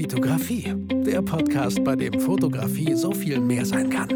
[0.00, 0.74] Vitografie,
[1.04, 4.08] der Podcast, bei dem Fotografie so viel mehr sein kann.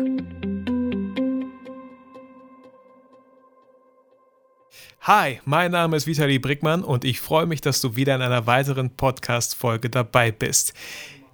[5.02, 8.46] Hi, mein Name ist Vitali Brickmann und ich freue mich, dass du wieder in einer
[8.46, 10.72] weiteren Podcast-Folge dabei bist.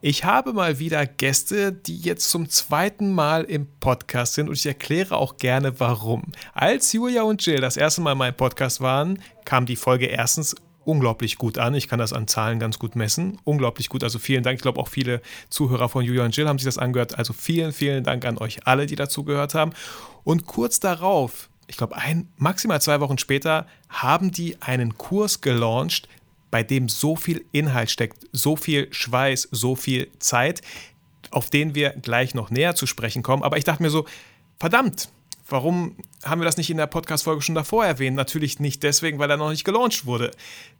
[0.01, 4.67] Ich habe mal wieder Gäste, die jetzt zum zweiten Mal im Podcast sind und ich
[4.67, 6.33] erkläre auch gerne warum.
[6.55, 10.57] Als Julia und Jill das erste Mal in meinem Podcast waren, kam die Folge erstens
[10.85, 11.75] unglaublich gut an.
[11.75, 13.39] Ich kann das an Zahlen ganz gut messen.
[13.45, 14.03] Unglaublich gut.
[14.03, 14.57] Also vielen Dank.
[14.57, 17.19] Ich glaube, auch viele Zuhörer von Julia und Jill haben sich das angehört.
[17.19, 19.73] Also vielen, vielen Dank an euch alle, die dazu gehört haben.
[20.25, 26.09] Und kurz darauf, ich glaube, ein, maximal zwei Wochen später, haben die einen Kurs gelauncht,
[26.51, 30.63] bei dem so viel Inhalt steckt, so viel Schweiß, so viel Zeit,
[31.31, 33.43] auf den wir gleich noch näher zu sprechen kommen.
[33.43, 34.07] Aber ich dachte mir so,
[34.59, 35.11] verdammt,
[35.51, 38.17] Warum haben wir das nicht in der Podcast-Folge schon davor erwähnt?
[38.17, 40.31] Natürlich nicht deswegen, weil er noch nicht gelauncht wurde.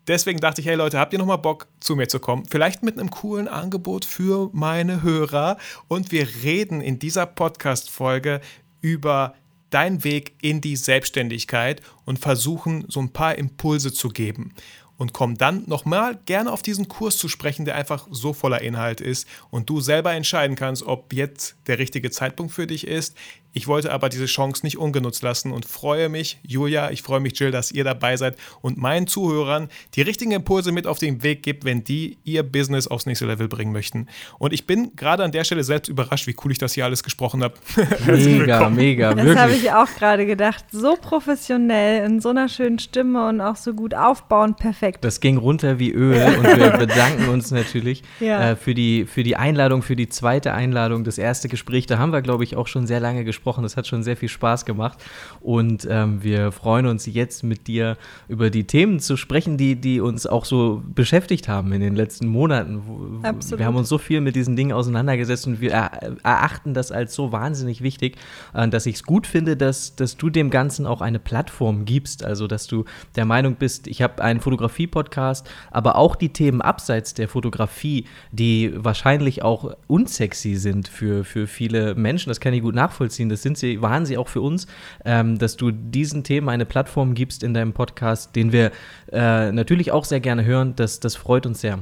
[0.07, 2.47] Deswegen dachte ich, hey Leute, habt ihr noch mal Bock, zu mir zu kommen?
[2.49, 5.57] Vielleicht mit einem coolen Angebot für meine Hörer.
[5.89, 8.41] Und wir reden in dieser Podcast-Folge
[8.81, 9.35] über
[9.71, 14.55] deinen Weg in die Selbstständigkeit und versuchen, so ein paar Impulse zu geben
[15.01, 19.01] und komm dann nochmal gerne auf diesen Kurs zu sprechen, der einfach so voller Inhalt
[19.01, 23.17] ist und du selber entscheiden kannst, ob jetzt der richtige Zeitpunkt für dich ist.
[23.53, 27.39] Ich wollte aber diese Chance nicht ungenutzt lassen und freue mich, Julia, ich freue mich,
[27.39, 31.43] Jill, dass ihr dabei seid und meinen Zuhörern die richtigen Impulse mit auf den Weg
[31.43, 34.07] gibt, wenn die ihr Business aufs nächste Level bringen möchten.
[34.39, 37.03] Und ich bin gerade an der Stelle selbst überrascht, wie cool ich das hier alles
[37.03, 37.55] gesprochen habe.
[38.07, 39.35] Mega, mega, wirklich.
[39.35, 40.65] Das habe ich auch gerade gedacht.
[40.71, 45.05] So professionell, in so einer schönen Stimme und auch so gut aufbauend, perfekt.
[45.05, 48.51] Das ging runter wie Öl und wir bedanken uns natürlich ja.
[48.51, 51.87] äh, für, die, für die Einladung, für die zweite Einladung, das erste Gespräch.
[51.87, 53.63] Da haben wir, glaube ich, auch schon sehr lange gesprochen gesprochen.
[53.63, 54.99] Das hat schon sehr viel Spaß gemacht.
[55.41, 57.97] Und ähm, wir freuen uns jetzt mit dir
[58.29, 62.27] über die Themen zu sprechen, die, die uns auch so beschäftigt haben in den letzten
[62.29, 63.21] Monaten.
[63.23, 63.59] Absolut.
[63.59, 67.33] Wir haben uns so viel mit diesen Dingen auseinandergesetzt und wir erachten das als so
[67.33, 68.17] wahnsinnig wichtig,
[68.53, 72.25] äh, dass ich es gut finde, dass, dass du dem Ganzen auch eine Plattform gibst.
[72.25, 72.85] Also, dass du
[73.17, 78.73] der Meinung bist, ich habe einen Fotografie-Podcast, aber auch die Themen abseits der Fotografie, die
[78.77, 83.57] wahrscheinlich auch unsexy sind für, für viele Menschen, das kann ich gut nachvollziehen das sind
[83.57, 84.67] sie, waren sie auch für uns,
[85.05, 88.73] ähm, dass du diesen Themen eine Plattform gibst in deinem Podcast, den wir
[89.13, 90.75] äh, natürlich auch sehr gerne hören.
[90.77, 91.79] Das, das freut uns sehr.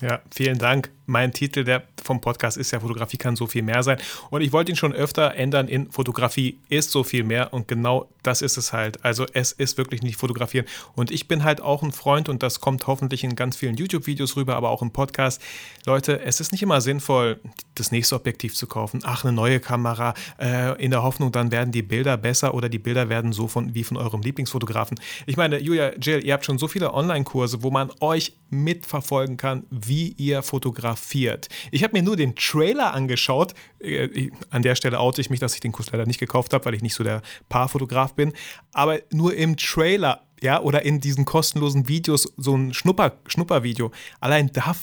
[0.00, 3.82] Ja, vielen Dank mein Titel der, vom Podcast ist ja Fotografie kann so viel mehr
[3.82, 3.98] sein.
[4.30, 7.52] Und ich wollte ihn schon öfter ändern in Fotografie ist so viel mehr.
[7.52, 9.04] Und genau das ist es halt.
[9.04, 10.66] Also es ist wirklich nicht fotografieren.
[10.94, 14.36] Und ich bin halt auch ein Freund und das kommt hoffentlich in ganz vielen YouTube-Videos
[14.36, 15.42] rüber, aber auch im Podcast.
[15.84, 17.40] Leute, es ist nicht immer sinnvoll,
[17.74, 19.00] das nächste Objektiv zu kaufen.
[19.04, 22.78] Ach, eine neue Kamera, äh, in der Hoffnung, dann werden die Bilder besser oder die
[22.78, 24.98] Bilder werden so von, wie von eurem Lieblingsfotografen.
[25.26, 29.64] Ich meine, Julia, Jill, ihr habt schon so viele Online-Kurse, wo man euch mitverfolgen kann,
[29.70, 31.48] wie ihr fotografiert fotografiert.
[31.70, 33.54] Ich habe mir nur den Trailer angeschaut.
[33.80, 36.64] Äh, an der Stelle oute ich mich, dass ich den Kurs leider nicht gekauft habe,
[36.64, 38.32] weil ich nicht so der Paarfotograf bin.
[38.72, 43.90] Aber nur im Trailer, ja, oder in diesen kostenlosen Videos, so ein Schnupper, Schnuppervideo.
[44.20, 44.74] Allein da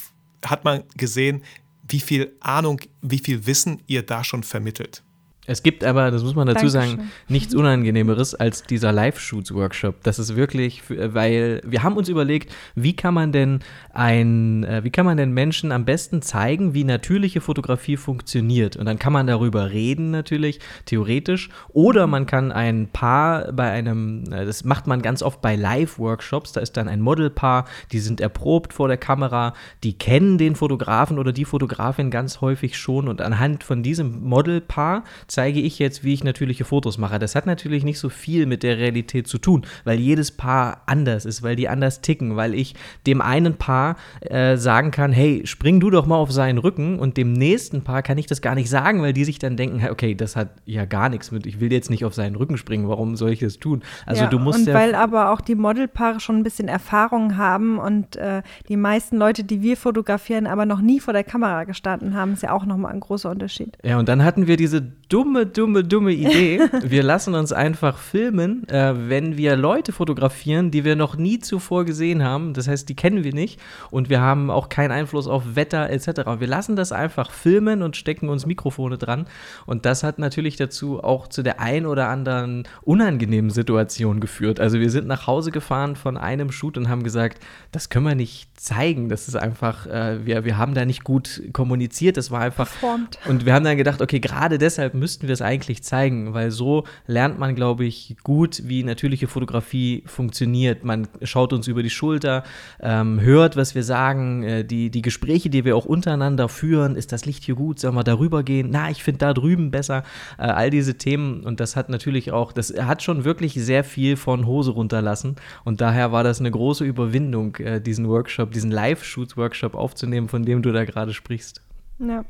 [0.46, 1.44] hat man gesehen,
[1.88, 5.04] wie viel Ahnung, wie viel Wissen ihr da schon vermittelt.
[5.52, 6.98] Es gibt aber, das muss man dazu Dankeschön.
[6.98, 10.02] sagen, nichts Unangenehmeres als dieser Live-Shoots-Workshop.
[10.04, 13.60] Das ist wirklich, weil wir haben uns überlegt, wie kann man denn
[13.94, 18.78] ein, äh, wie kann man denn Menschen am besten zeigen, wie natürliche Fotografie funktioniert?
[18.78, 24.24] Und dann kann man darüber reden natürlich, theoretisch, oder man kann ein Paar bei einem,
[24.32, 28.22] äh, das macht man ganz oft bei Live-Workshops, da ist dann ein Modelpaar, die sind
[28.22, 33.22] erprobt vor der Kamera, die kennen den Fotografen oder die Fotografin ganz häufig schon und
[33.22, 35.04] anhand von diesem Modelpaar
[35.42, 37.18] zeige ich jetzt, wie ich natürliche Fotos mache.
[37.18, 41.26] Das hat natürlich nicht so viel mit der Realität zu tun, weil jedes Paar anders
[41.26, 42.76] ist, weil die anders ticken, weil ich
[43.08, 47.18] dem einen Paar äh, sagen kann, hey, spring du doch mal auf seinen Rücken und
[47.18, 50.14] dem nächsten Paar kann ich das gar nicht sagen, weil die sich dann denken, okay,
[50.14, 53.16] das hat ja gar nichts mit, ich will jetzt nicht auf seinen Rücken springen, warum
[53.16, 53.82] soll ich das tun?
[54.06, 57.36] Also ja, du musst und ja weil aber auch die Modelpaare schon ein bisschen Erfahrung
[57.38, 61.64] haben und äh, die meisten Leute, die wir fotografieren, aber noch nie vor der Kamera
[61.64, 63.76] gestanden haben, ist ja auch nochmal ein großer Unterschied.
[63.84, 66.60] Ja, und dann hatten wir diese dumme, dumme, dumme Idee.
[66.84, 71.86] Wir lassen uns einfach filmen, äh, wenn wir Leute fotografieren, die wir noch nie zuvor
[71.86, 72.54] gesehen haben.
[72.54, 76.40] Das heißt, die kennen wir nicht und wir haben auch keinen Einfluss auf Wetter etc.
[76.40, 79.28] Wir lassen das einfach filmen und stecken uns Mikrofone dran.
[79.66, 84.60] Und das hat natürlich dazu auch zu der ein oder anderen unangenehmen Situation geführt.
[84.60, 88.16] Also wir sind nach Hause gefahren von einem Shoot und haben gesagt, das können wir
[88.16, 89.10] nicht zeigen.
[89.10, 92.18] Das ist einfach, äh, wir, wir haben da nicht gut kommuniziert.
[92.18, 92.68] Das war einfach.
[92.68, 93.20] Performt.
[93.28, 96.52] Und wir haben dann gedacht, okay, gerade deshalb müssen müssten wir es eigentlich zeigen, weil
[96.52, 100.86] so lernt man, glaube ich, gut, wie natürliche Fotografie funktioniert.
[100.86, 102.46] Man schaut uns über die Schulter,
[102.80, 106.96] ähm, hört, was wir sagen, äh, die, die Gespräche, die wir auch untereinander führen.
[106.96, 107.78] Ist das Licht hier gut?
[107.78, 108.70] Sollen wir darüber gehen?
[108.72, 110.04] Na, ich finde da drüben besser.
[110.38, 111.44] Äh, all diese Themen.
[111.44, 115.36] Und das hat natürlich auch, das hat schon wirklich sehr viel von Hose runterlassen.
[115.66, 120.62] Und daher war das eine große Überwindung, äh, diesen Workshop, diesen Live-Shoots-Workshop aufzunehmen, von dem
[120.62, 121.62] du da gerade sprichst.
[122.00, 122.24] Ja.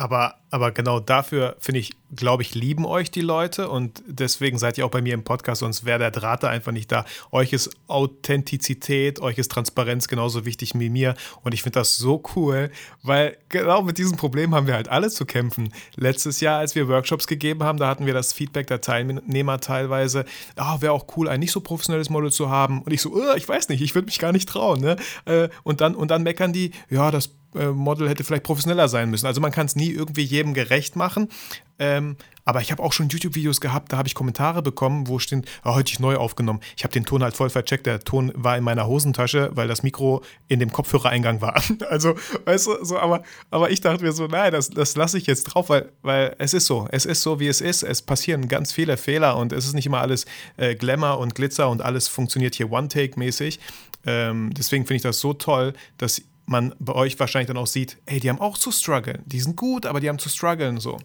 [0.00, 4.78] Aber, aber genau dafür, finde ich, glaube ich, lieben euch die Leute und deswegen seid
[4.78, 7.04] ihr auch bei mir im Podcast, sonst wäre der Draht da einfach nicht da.
[7.32, 12.22] Euch ist Authentizität, euch ist Transparenz genauso wichtig wie mir und ich finde das so
[12.34, 12.70] cool,
[13.02, 15.70] weil genau mit diesem Problem haben wir halt alle zu kämpfen.
[15.96, 20.24] Letztes Jahr, als wir Workshops gegeben haben, da hatten wir das Feedback der Teilnehmer teilweise,
[20.56, 23.36] oh, wäre auch cool, ein nicht so professionelles Model zu haben und ich so, oh,
[23.36, 24.80] ich weiß nicht, ich würde mich gar nicht trauen.
[24.80, 24.96] Ne?
[25.26, 29.26] Äh, und, dann, und dann meckern die, ja, das Model hätte vielleicht professioneller sein müssen.
[29.26, 31.28] Also man kann es nie irgendwie jedem gerecht machen.
[31.78, 35.46] Ähm, aber ich habe auch schon YouTube-Videos gehabt, da habe ich Kommentare bekommen, wo steht,
[35.64, 36.60] oh, heute ich neu aufgenommen.
[36.76, 37.86] Ich habe den Ton halt voll vercheckt.
[37.86, 41.62] Der Ton war in meiner Hosentasche, weil das Mikro in dem Kopfhörereingang war.
[41.88, 42.14] Also,
[42.44, 45.44] weißt du, so, aber, aber ich dachte mir so, nein, das, das lasse ich jetzt
[45.44, 46.86] drauf, weil, weil es ist so.
[46.90, 47.82] Es ist so, wie es ist.
[47.82, 50.26] Es passieren ganz viele Fehler und es ist nicht immer alles
[50.56, 53.58] äh, Glamour und Glitzer und alles funktioniert hier One-Take-mäßig.
[54.06, 57.96] Ähm, deswegen finde ich das so toll, dass man bei euch wahrscheinlich dann auch sieht,
[58.06, 59.22] ey, die haben auch zu strugglen.
[59.24, 60.98] Die sind gut, aber die haben zu strugglen so.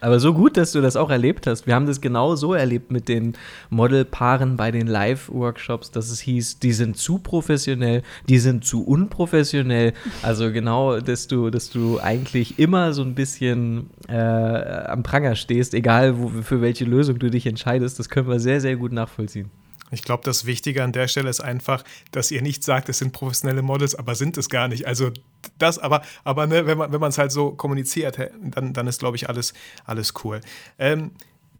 [0.00, 1.66] Aber so gut, dass du das auch erlebt hast.
[1.66, 3.34] Wir haben das genau so erlebt mit den
[3.70, 9.92] Modelpaaren bei den Live-Workshops, dass es hieß, die sind zu professionell, die sind zu unprofessionell.
[10.22, 15.74] Also genau, dass du, dass du eigentlich immer so ein bisschen äh, am Pranger stehst,
[15.74, 18.00] egal wo, für welche Lösung du dich entscheidest.
[18.00, 19.50] Das können wir sehr, sehr gut nachvollziehen.
[19.90, 23.12] Ich glaube, das Wichtige an der Stelle ist einfach, dass ihr nicht sagt, es sind
[23.12, 24.86] professionelle Models, aber sind es gar nicht.
[24.86, 25.10] Also
[25.58, 29.28] das, aber, aber ne, wenn man es halt so kommuniziert, dann, dann ist, glaube ich,
[29.28, 29.54] alles,
[29.84, 30.40] alles cool.
[30.78, 31.12] Ähm,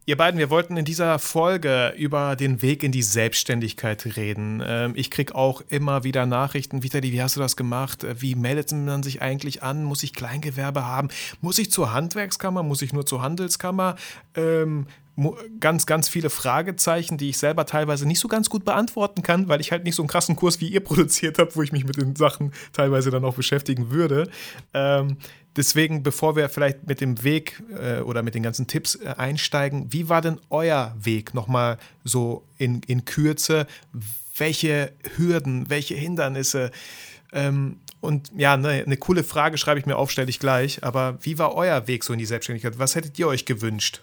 [0.09, 4.63] Ihr beiden, wir wollten in dieser Folge über den Weg in die Selbstständigkeit reden.
[4.67, 6.83] Ähm, ich kriege auch immer wieder Nachrichten.
[6.83, 8.07] Vitali, wie hast du das gemacht?
[8.19, 9.85] Wie meldet man sich eigentlich an?
[9.85, 11.09] Muss ich Kleingewerbe haben?
[11.43, 12.63] Muss ich zur Handwerkskammer?
[12.63, 13.97] Muss ich nur zur Handelskammer?
[14.35, 14.87] Ähm,
[15.61, 19.61] ganz, ganz viele Fragezeichen, die ich selber teilweise nicht so ganz gut beantworten kann, weil
[19.61, 21.99] ich halt nicht so einen krassen Kurs wie ihr produziert habe, wo ich mich mit
[21.99, 24.31] den Sachen teilweise dann auch beschäftigen würde.
[24.73, 25.19] Ähm,
[25.59, 29.93] deswegen, bevor wir vielleicht mit dem Weg äh, oder mit den ganzen Tipps äh, einsteigen,
[29.93, 33.67] wie war denn euer Weg nochmal so in, in Kürze?
[34.37, 36.71] Welche Hürden, welche Hindernisse?
[37.33, 40.85] Ähm, und ja, ne, eine coole Frage schreibe ich mir auf, stelle ich gleich.
[40.85, 42.79] Aber wie war euer Weg so in die Selbstständigkeit?
[42.79, 44.03] Was hättet ihr euch gewünscht?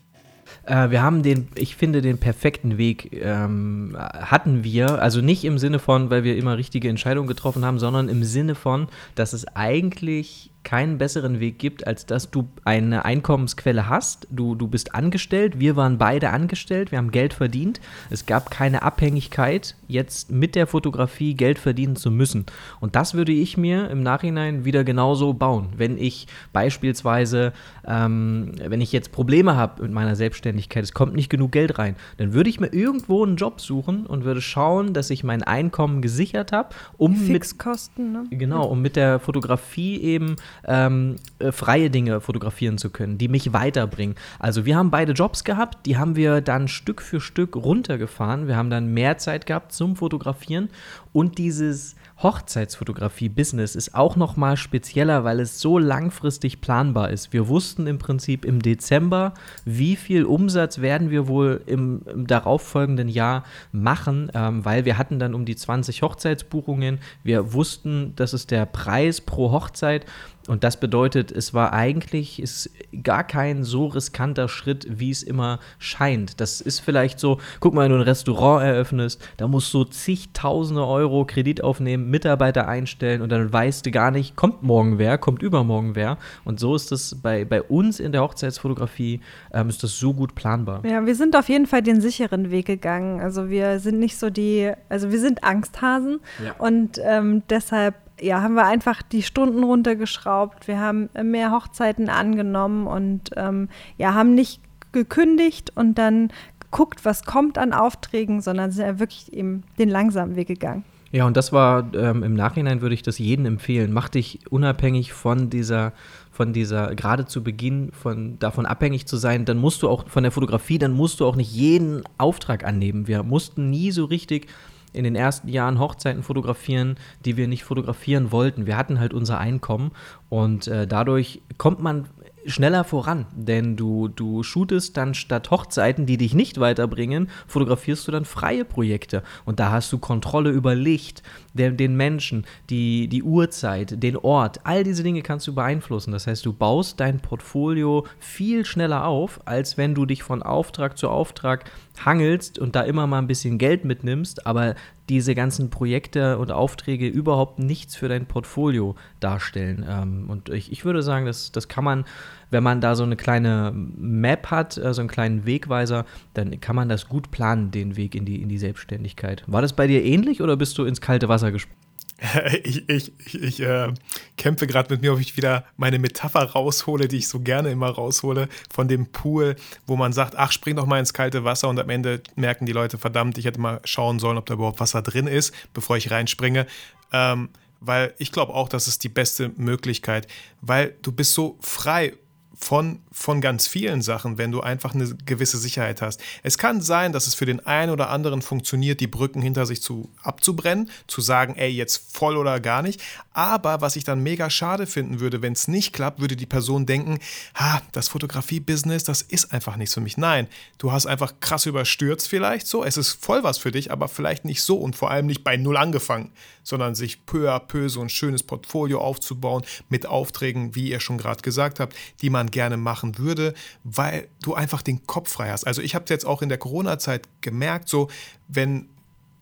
[0.66, 5.02] Äh, wir haben den, ich finde, den perfekten Weg ähm, hatten wir.
[5.02, 8.56] Also nicht im Sinne von, weil wir immer richtige Entscheidungen getroffen haben, sondern im Sinne
[8.56, 14.27] von, dass es eigentlich keinen besseren Weg gibt, als dass du eine Einkommensquelle hast.
[14.29, 17.79] Du, du bist angestellt, wir waren beide angestellt, wir haben Geld verdient.
[18.09, 22.45] Es gab keine Abhängigkeit, jetzt mit der Fotografie Geld verdienen zu müssen.
[22.81, 25.69] Und das würde ich mir im Nachhinein wieder genauso bauen.
[25.77, 27.53] Wenn ich beispielsweise,
[27.88, 31.95] ähm, wenn ich jetzt Probleme habe mit meiner Selbstständigkeit, es kommt nicht genug Geld rein,
[32.18, 36.01] dann würde ich mir irgendwo einen Job suchen und würde schauen, dass ich mein Einkommen
[36.01, 38.38] gesichert habe, um Fixkosten, mit, ne?
[38.38, 40.35] genau, um mit der Fotografie eben
[40.66, 44.16] ähm, äh, freie Dinge fotografieren zu können, die mich weiterbringen.
[44.40, 48.48] Also wir haben beide Jobs gehabt, die haben wir dann Stück für Stück runtergefahren.
[48.48, 50.69] Wir haben dann mehr Zeit gehabt zum Fotografieren
[51.13, 57.33] und dieses Hochzeitsfotografie-Business ist auch noch mal spezieller, weil es so langfristig planbar ist.
[57.33, 59.33] Wir wussten im Prinzip im Dezember,
[59.66, 63.44] wie viel Umsatz werden wir wohl im, im darauffolgenden Jahr
[63.74, 67.00] machen, ähm, weil wir hatten dann um die 20 Hochzeitsbuchungen.
[67.24, 70.06] Wir wussten, das ist der Preis pro Hochzeit
[70.47, 72.69] und das bedeutet, es war eigentlich ist
[73.04, 76.40] gar kein so riskanter Schritt, wie es immer scheint.
[76.40, 80.85] Das ist vielleicht so, guck mal, wenn du ein Restaurant eröffnest, da musst du zigtausende
[80.85, 85.42] Euro Kredit aufnehmen, Mitarbeiter einstellen und dann weißt du gar nicht, kommt morgen wer, kommt
[85.42, 86.18] übermorgen wer.
[86.44, 89.21] Und so ist das bei, bei uns in der Hochzeitsfotografie,
[89.52, 90.85] ähm, ist das so gut planbar.
[90.85, 93.19] Ja, wir sind auf jeden Fall den sicheren Weg gegangen.
[93.19, 96.54] Also wir sind nicht so die, also wir sind Angsthasen ja.
[96.59, 100.68] und ähm, deshalb ja, haben wir einfach die Stunden runtergeschraubt.
[100.68, 106.30] Wir haben mehr Hochzeiten angenommen und ähm, ja, haben nicht gekündigt und dann
[106.60, 110.84] geguckt, was kommt an Aufträgen, sondern sind ja wirklich eben den langsamen Weg gegangen.
[111.12, 113.94] Ja, und das war ähm, im Nachhinein würde ich das jedem empfehlen.
[113.94, 115.94] Mach dich unabhängig von dieser,
[116.31, 120.24] von dieser, gerade zu Beginn von davon abhängig zu sein, dann musst du auch von
[120.24, 123.07] der Fotografie, dann musst du auch nicht jeden Auftrag annehmen.
[123.07, 124.48] Wir mussten nie so richtig
[124.95, 128.66] in den ersten Jahren Hochzeiten fotografieren, die wir nicht fotografieren wollten.
[128.66, 129.92] Wir hatten halt unser Einkommen
[130.30, 132.07] und äh, dadurch kommt man
[132.47, 138.11] schneller voran, denn du, du shootest dann statt Hochzeiten, die dich nicht weiterbringen, fotografierst du
[138.11, 139.23] dann freie Projekte.
[139.45, 141.23] Und da hast du Kontrolle über Licht,
[141.54, 144.59] den, den Menschen, die, die Uhrzeit, den Ort.
[144.64, 146.11] All diese Dinge kannst du beeinflussen.
[146.11, 150.97] Das heißt, du baust dein Portfolio viel schneller auf, als wenn du dich von Auftrag
[150.97, 151.69] zu Auftrag
[152.04, 154.75] hangelst und da immer mal ein bisschen Geld mitnimmst, aber
[155.09, 159.85] diese ganzen Projekte und Aufträge überhaupt nichts für dein Portfolio darstellen.
[159.88, 162.06] Ähm, und ich, ich würde sagen, das, das kann man,
[162.50, 166.76] wenn man da so eine kleine Map hat, äh, so einen kleinen Wegweiser, dann kann
[166.76, 169.44] man das gut planen, den Weg in die, in die Selbstständigkeit.
[169.47, 171.84] War das bei dir ähnlich oder bist du ins kalte Wasser gesprungen?
[172.64, 173.94] ich, ich, ich äh,
[174.38, 177.90] kämpfe gerade mit mir, ob ich wieder meine Metapher raushole, die ich so gerne immer
[177.90, 179.56] raushole, von dem Pool,
[179.86, 182.72] wo man sagt, ach, spring doch mal ins kalte Wasser und am Ende merken die
[182.72, 186.12] Leute, verdammt, ich hätte mal schauen sollen, ob da überhaupt Wasser drin ist, bevor ich
[186.12, 186.68] reinspringe.
[187.12, 187.50] Ähm,
[187.81, 190.28] weil ich glaube auch, das ist die beste Möglichkeit,
[190.62, 192.14] weil du bist so frei
[192.59, 196.21] von, von ganz vielen Sachen, wenn du einfach eine gewisse Sicherheit hast.
[196.44, 199.81] Es kann sein, dass es für den einen oder anderen funktioniert, die Brücken hinter sich
[199.81, 203.02] zu, abzubrennen, zu sagen, ey, jetzt voll oder gar nicht.
[203.33, 206.85] Aber was ich dann mega schade finden würde, wenn es nicht klappt, würde die Person
[206.85, 207.19] denken,
[207.56, 210.18] ha, das Fotografie-Business, das ist einfach nichts für mich.
[210.18, 210.47] Nein,
[210.78, 212.83] du hast einfach krass überstürzt vielleicht so.
[212.83, 215.57] Es ist voll was für dich, aber vielleicht nicht so und vor allem nicht bei
[215.57, 216.31] Null angefangen,
[216.64, 221.18] sondern sich peu à peu so ein schönes Portfolio aufzubauen mit Aufträgen, wie ihr schon
[221.18, 225.66] gerade gesagt habt, die man gerne machen würde, weil du einfach den Kopf frei hast.
[225.66, 228.09] Also ich habe es jetzt auch in der Corona-Zeit gemerkt, so
[228.47, 228.90] wenn,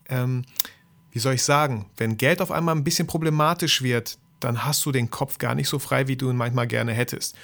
[0.08, 0.44] ähm,
[1.10, 4.92] wie soll ich sagen, wenn Geld auf einmal ein bisschen problematisch wird, dann hast du
[4.92, 7.34] den Kopf gar nicht so frei, wie du ihn manchmal gerne hättest.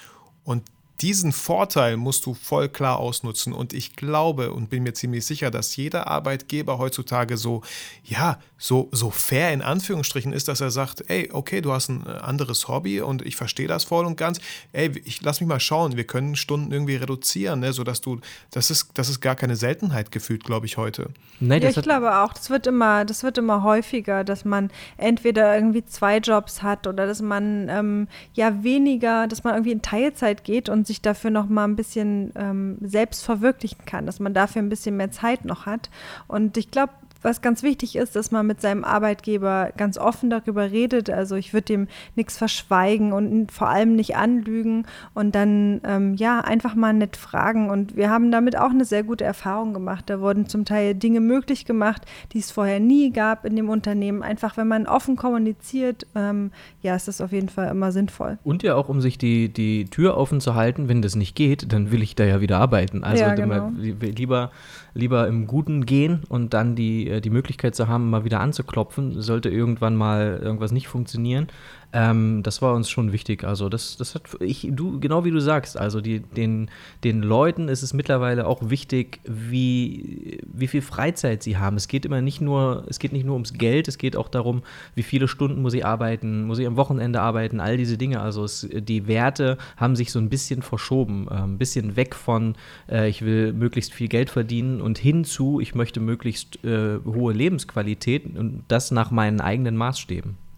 [0.44, 0.64] Und
[1.00, 3.52] diesen Vorteil musst du voll klar ausnutzen.
[3.52, 7.62] Und ich glaube und bin mir ziemlich sicher, dass jeder Arbeitgeber heutzutage so,
[8.04, 12.04] ja, so, so fair in Anführungsstrichen ist, dass er sagt, ey, okay, du hast ein
[12.06, 14.38] äh, anderes Hobby und ich verstehe das voll und ganz.
[14.72, 18.70] Ey, ich lass mich mal schauen, wir können Stunden irgendwie reduzieren, ne, sodass du, das
[18.70, 21.08] ist, das ist gar keine Seltenheit gefühlt, glaube ich, heute.
[21.40, 25.54] Nein, ja, ich glaube auch, das wird immer, das wird immer häufiger, dass man entweder
[25.54, 30.44] irgendwie zwei Jobs hat oder dass man ähm, ja weniger, dass man irgendwie in Teilzeit
[30.44, 34.60] geht und sich dafür noch mal ein bisschen ähm, selbst verwirklichen kann, dass man dafür
[34.60, 35.88] ein bisschen mehr Zeit noch hat.
[36.26, 36.92] Und ich glaube,
[37.22, 41.10] was ganz wichtig ist, dass man mit seinem Arbeitgeber ganz offen darüber redet.
[41.10, 46.40] Also ich würde dem nichts verschweigen und vor allem nicht anlügen und dann ähm, ja
[46.40, 47.70] einfach mal nett fragen.
[47.70, 50.04] Und wir haben damit auch eine sehr gute Erfahrung gemacht.
[50.08, 54.22] Da wurden zum Teil Dinge möglich gemacht, die es vorher nie gab in dem Unternehmen.
[54.22, 56.50] Einfach wenn man offen kommuniziert, ähm,
[56.82, 58.38] ja, ist das auf jeden Fall immer sinnvoll.
[58.44, 61.72] Und ja auch, um sich die, die Tür offen zu halten, wenn das nicht geht,
[61.72, 63.04] dann will ich da ja wieder arbeiten.
[63.04, 63.70] Also ja, genau.
[64.00, 64.50] lieber
[64.94, 69.20] lieber im Guten gehen und dann die, äh, die Möglichkeit zu haben, mal wieder anzuklopfen,
[69.20, 71.48] sollte irgendwann mal irgendwas nicht funktionieren.
[71.92, 73.42] Ähm, das war uns schon wichtig.
[73.42, 76.70] Also das, das hat ich, du, genau wie du sagst, also die, den,
[77.02, 81.76] den Leuten ist es mittlerweile auch wichtig, wie, wie viel Freizeit sie haben.
[81.76, 84.62] Es geht immer nicht nur, es geht nicht nur ums Geld, es geht auch darum,
[84.94, 88.20] wie viele Stunden muss ich arbeiten, muss ich am Wochenende arbeiten, all diese Dinge.
[88.20, 92.54] Also es, die Werte haben sich so ein bisschen verschoben, äh, ein bisschen weg von,
[92.88, 97.32] äh, ich will möglichst viel Geld verdienen und hin zu, ich möchte möglichst äh, hohe
[97.32, 100.49] Lebensqualität und das nach meinen eigenen Maßstäben.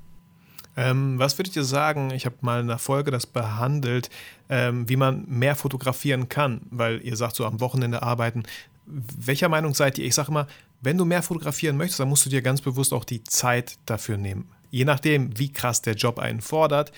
[0.77, 2.11] Ähm, was würdet ihr sagen?
[2.13, 4.11] Ich habe mal in einer Folge das behandelt,
[4.49, 8.45] ähm, wie man mehr fotografieren kann, weil ihr sagt so am Wochenende arbeiten.
[8.87, 10.07] Welcher Meinung seid ihr?
[10.07, 10.47] Ich sage immer,
[10.81, 14.17] wenn du mehr fotografieren möchtest, dann musst du dir ganz bewusst auch die Zeit dafür
[14.17, 14.49] nehmen.
[14.71, 16.93] Je nachdem, wie krass der Job einen fordert.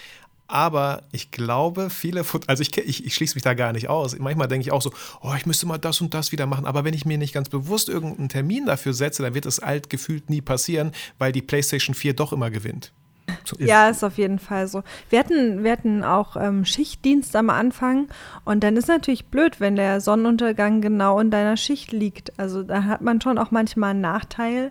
[0.47, 4.17] Aber ich glaube, viele, Foto also ich, ich, ich, schließe mich da gar nicht aus.
[4.19, 6.67] Manchmal denke ich auch so, oh, ich müsste mal das und das wieder machen.
[6.67, 9.89] Aber wenn ich mir nicht ganz bewusst irgendeinen Termin dafür setze, dann wird es alt
[9.91, 12.93] gefühlt nie passieren, weil die PlayStation 4 doch immer gewinnt.
[13.45, 14.83] So ist ja, ist auf jeden Fall so.
[15.11, 18.09] Wir hatten, wir hatten auch ähm, Schichtdienst am Anfang
[18.45, 22.39] und dann ist natürlich blöd, wenn der Sonnenuntergang genau in deiner Schicht liegt.
[22.39, 24.71] Also da hat man schon auch manchmal einen Nachteil.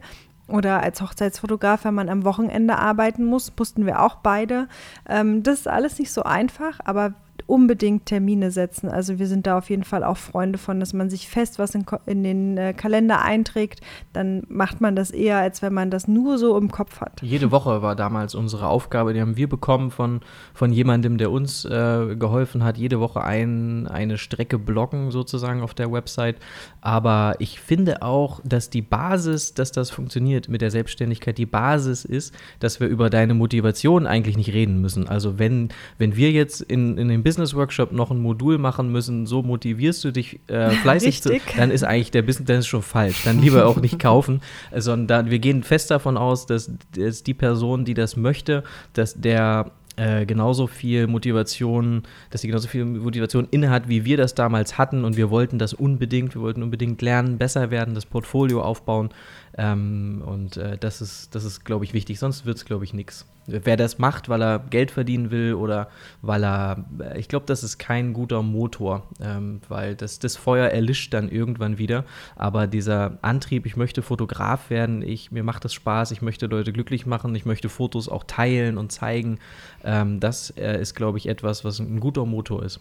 [0.49, 4.67] Oder als Hochzeitsfotograf, wenn man am Wochenende arbeiten muss, mussten wir auch beide.
[5.07, 7.13] Ähm, das ist alles nicht so einfach, aber
[7.47, 8.89] unbedingt Termine setzen.
[8.89, 11.75] Also wir sind da auf jeden Fall auch Freunde von, dass man sich fest was
[11.75, 13.81] in, in den äh, Kalender einträgt.
[14.13, 17.21] Dann macht man das eher, als wenn man das nur so im Kopf hat.
[17.21, 20.21] Jede Woche war damals unsere Aufgabe, die haben wir bekommen von,
[20.53, 25.73] von jemandem, der uns äh, geholfen hat, jede Woche ein, eine Strecke blocken sozusagen auf
[25.73, 26.37] der Website.
[26.81, 32.05] Aber ich finde auch, dass die Basis, dass das funktioniert mit der Selbstständigkeit, die Basis
[32.05, 35.07] ist, dass wir über deine Motivation eigentlich nicht reden müssen.
[35.07, 39.25] Also wenn, wenn wir jetzt in, in dem Business Workshop noch ein Modul machen müssen,
[39.25, 42.81] so motivierst du dich äh, fleißig zu, dann ist eigentlich der Business, dann ist schon
[42.81, 43.23] falsch.
[43.23, 44.41] Dann lieber auch nicht kaufen,
[44.75, 48.63] sondern wir gehen fest davon aus, dass, dass die Person, die das möchte,
[48.93, 54.33] dass der äh, genauso viel Motivation, dass sie genauso viel Motivation innehat, wie wir das
[54.33, 58.63] damals hatten und wir wollten das unbedingt, wir wollten unbedingt lernen, besser werden, das Portfolio
[58.63, 59.09] aufbauen
[59.57, 62.93] ähm, und äh, das ist, das ist glaube ich, wichtig, sonst wird es, glaube ich,
[62.93, 63.27] nichts.
[63.45, 65.89] Wer das macht, weil er Geld verdienen will oder
[66.21, 66.85] weil er,
[67.15, 71.77] ich glaube, das ist kein guter Motor, ähm, weil das, das Feuer erlischt dann irgendwann
[71.77, 76.45] wieder, aber dieser Antrieb, ich möchte Fotograf werden, ich, mir macht das Spaß, ich möchte
[76.45, 79.39] Leute glücklich machen, ich möchte Fotos auch teilen und zeigen,
[79.83, 82.79] ähm, das äh, ist, glaube ich, etwas, was ein guter Motor ist.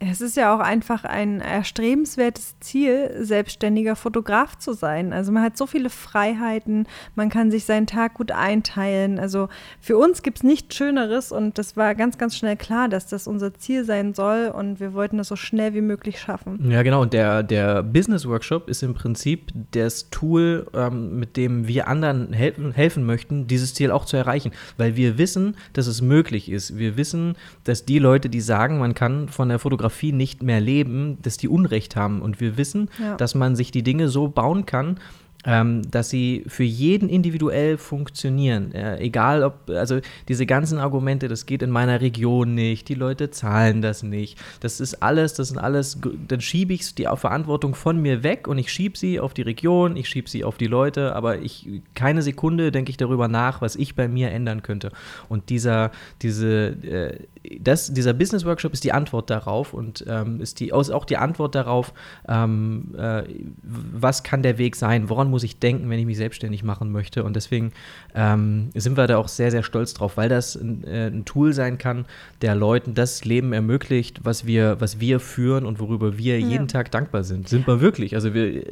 [0.00, 5.12] Es ist ja auch einfach ein erstrebenswertes Ziel, selbstständiger Fotograf zu sein.
[5.12, 6.86] Also man hat so viele Freiheiten,
[7.16, 9.18] man kann sich seinen Tag gut einteilen.
[9.18, 9.48] Also
[9.80, 13.26] für uns gibt es nichts Schöneres und das war ganz, ganz schnell klar, dass das
[13.26, 16.70] unser Ziel sein soll und wir wollten das so schnell wie möglich schaffen.
[16.70, 17.02] Ja, genau.
[17.02, 22.32] Und der, der Business Workshop ist im Prinzip das Tool, ähm, mit dem wir anderen
[22.32, 24.52] helfen, helfen möchten, dieses Ziel auch zu erreichen.
[24.76, 26.78] Weil wir wissen, dass es möglich ist.
[26.78, 30.60] Wir wissen, dass die Leute, die sagen, man kann von der Fotografie Fotografie nicht mehr
[30.60, 32.22] leben, dass die Unrecht haben.
[32.22, 33.16] Und wir wissen, ja.
[33.16, 34.98] dass man sich die Dinge so bauen kann,
[35.44, 38.72] ähm, dass sie für jeden individuell funktionieren.
[38.72, 43.30] Äh, egal ob, also diese ganzen Argumente, das geht in meiner Region nicht, die Leute
[43.30, 44.36] zahlen das nicht.
[44.60, 48.58] Das ist alles, das sind alles, dann schiebe ich die Verantwortung von mir weg und
[48.58, 52.22] ich schiebe sie auf die Region, ich schiebe sie auf die Leute, aber ich keine
[52.22, 54.90] Sekunde denke ich darüber nach, was ich bei mir ändern könnte.
[55.28, 57.18] Und dieser, diese, äh,
[57.60, 61.16] das, dieser Business Workshop ist die Antwort darauf und ähm, ist, die, ist auch die
[61.16, 61.92] Antwort darauf,
[62.28, 63.22] ähm, äh,
[63.62, 67.24] was kann der Weg sein, woran muss ich denken, wenn ich mich selbstständig machen möchte.
[67.24, 67.72] Und deswegen
[68.14, 71.52] ähm, sind wir da auch sehr, sehr stolz drauf, weil das ein, äh, ein, Tool
[71.52, 72.06] sein kann,
[72.42, 76.46] der Leuten das Leben ermöglicht, was wir, was wir führen und worüber wir ja.
[76.46, 77.48] jeden Tag dankbar sind.
[77.48, 78.14] Sind wir wirklich.
[78.14, 78.64] Also wir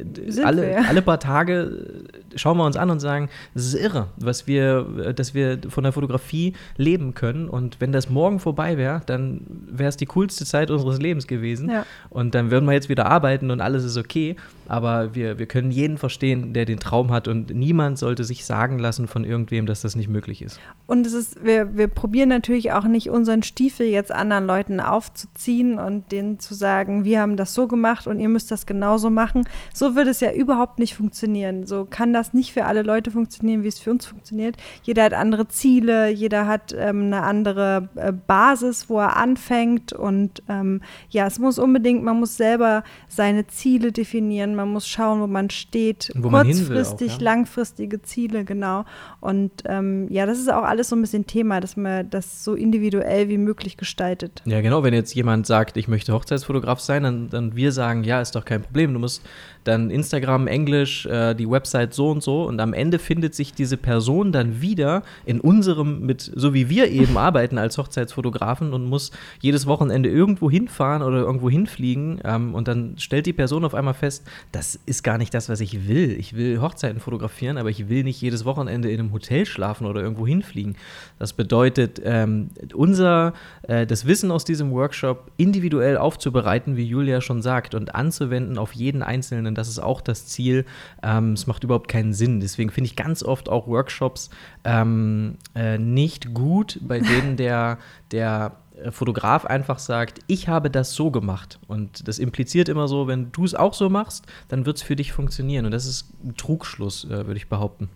[0.43, 0.81] alle, wir, ja.
[0.87, 2.03] alle paar Tage
[2.35, 5.93] schauen wir uns an und sagen, das ist irre, was wir, dass wir von der
[5.93, 7.49] Fotografie leben können.
[7.49, 11.69] Und wenn das morgen vorbei wäre, dann wäre es die coolste Zeit unseres Lebens gewesen.
[11.69, 11.85] Ja.
[12.09, 14.35] Und dann würden wir jetzt wieder arbeiten und alles ist okay.
[14.67, 18.79] Aber wir, wir können jeden verstehen, der den Traum hat und niemand sollte sich sagen
[18.79, 20.59] lassen von irgendwem, dass das nicht möglich ist.
[20.85, 25.79] Und es ist, wir, wir probieren natürlich auch nicht unseren Stiefel jetzt anderen Leuten aufzuziehen
[25.79, 29.47] und denen zu sagen, wir haben das so gemacht und ihr müsst das genauso machen.
[29.73, 31.65] So wird es ja überhaupt nicht funktionieren.
[31.65, 34.57] So kann das nicht für alle Leute funktionieren, wie es für uns funktioniert.
[34.83, 40.43] Jeder hat andere Ziele, jeder hat ähm, eine andere äh, Basis, wo er anfängt und
[40.49, 45.27] ähm, ja, es muss unbedingt, man muss selber seine Ziele definieren man muss schauen, wo
[45.27, 47.23] man steht, wo kurzfristig, auch, ja.
[47.23, 48.83] langfristige Ziele, genau.
[49.21, 52.55] Und ähm, ja, das ist auch alles so ein bisschen Thema, dass man das so
[52.55, 54.41] individuell wie möglich gestaltet.
[54.45, 58.19] Ja, genau, wenn jetzt jemand sagt, ich möchte Hochzeitsfotograf sein, dann, dann wir sagen, ja,
[58.19, 59.21] ist doch kein Problem, du musst
[59.67, 63.77] dann Instagram Englisch, äh, die Website so und so und am Ende findet sich diese
[63.77, 69.11] Person dann wieder in unserem, mit, so wie wir eben arbeiten als Hochzeitsfotografen und muss
[69.41, 73.93] jedes Wochenende irgendwo hinfahren oder irgendwo hinfliegen ähm, und dann stellt die Person auf einmal
[73.93, 76.11] fest, das ist gar nicht das, was ich will.
[76.17, 80.01] Ich will Hochzeiten fotografieren, aber ich will nicht jedes Wochenende in einem Hotel schlafen oder
[80.01, 80.75] irgendwo hinfliegen.
[81.19, 83.33] Das bedeutet, ähm, unser,
[83.63, 88.73] äh, das Wissen aus diesem Workshop individuell aufzubereiten, wie Julia schon sagt, und anzuwenden auf
[88.73, 90.65] jeden einzelnen das ist auch das Ziel.
[91.03, 92.39] Ähm, es macht überhaupt keinen Sinn.
[92.39, 94.29] Deswegen finde ich ganz oft auch Workshops
[94.63, 97.79] ähm, äh, nicht gut, bei denen der,
[98.11, 98.57] der
[98.91, 101.59] Fotograf einfach sagt, ich habe das so gemacht.
[101.67, 104.95] Und das impliziert immer so, wenn du es auch so machst, dann wird es für
[104.95, 105.65] dich funktionieren.
[105.65, 107.89] Und das ist ein Trugschluss, äh, würde ich behaupten.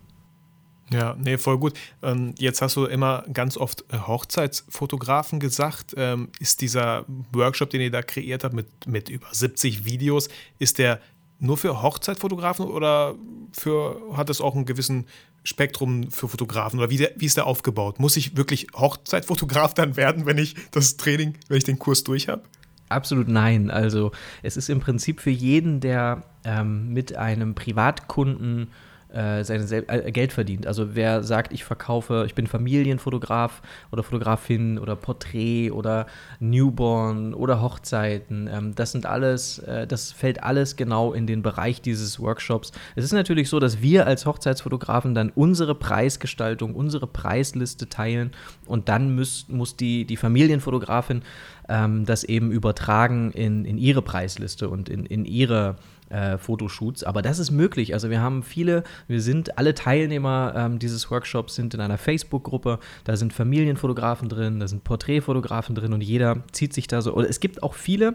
[0.92, 1.78] Ja, nee, voll gut.
[2.02, 5.94] Ähm, jetzt hast du immer ganz oft äh, Hochzeitsfotografen gesagt.
[5.96, 10.78] Ähm, ist dieser Workshop, den ihr da kreiert habt, mit, mit über 70 Videos, ist
[10.78, 11.00] der
[11.38, 13.14] nur für Hochzeitfotografen oder
[13.52, 15.06] für, hat es auch einen gewissen
[15.44, 17.98] Spektrum für Fotografen oder wie, der, wie ist der aufgebaut?
[17.98, 22.28] Muss ich wirklich Hochzeitfotograf dann werden, wenn ich das Training, wenn ich den Kurs durch
[22.28, 22.42] habe?
[22.88, 23.70] Absolut nein.
[23.70, 28.68] Also es ist im Prinzip für jeden, der ähm, mit einem Privatkunden
[29.12, 30.66] äh, sein äh, Geld verdient.
[30.66, 36.06] Also wer sagt, ich verkaufe, ich bin Familienfotograf oder Fotografin oder Porträt oder
[36.40, 41.82] Newborn oder Hochzeiten, ähm, das sind alles, äh, das fällt alles genau in den Bereich
[41.82, 42.72] dieses Workshops.
[42.96, 48.32] Es ist natürlich so, dass wir als Hochzeitsfotografen dann unsere Preisgestaltung, unsere Preisliste teilen
[48.66, 51.22] und dann muss, muss die, die Familienfotografin
[51.68, 55.76] ähm, das eben übertragen in, in ihre Preisliste und in, in ihre
[56.12, 57.04] äh, Fotoshoots.
[57.04, 57.94] Aber das ist möglich.
[57.94, 62.78] Also wir haben viele, wir sind alle Teilnehmer ähm, dieses Workshops sind in einer Facebook-Gruppe.
[63.04, 67.14] Da sind Familienfotografen drin, da sind Porträtfotografen drin und jeder zieht sich da so.
[67.14, 68.14] Oder es gibt auch viele,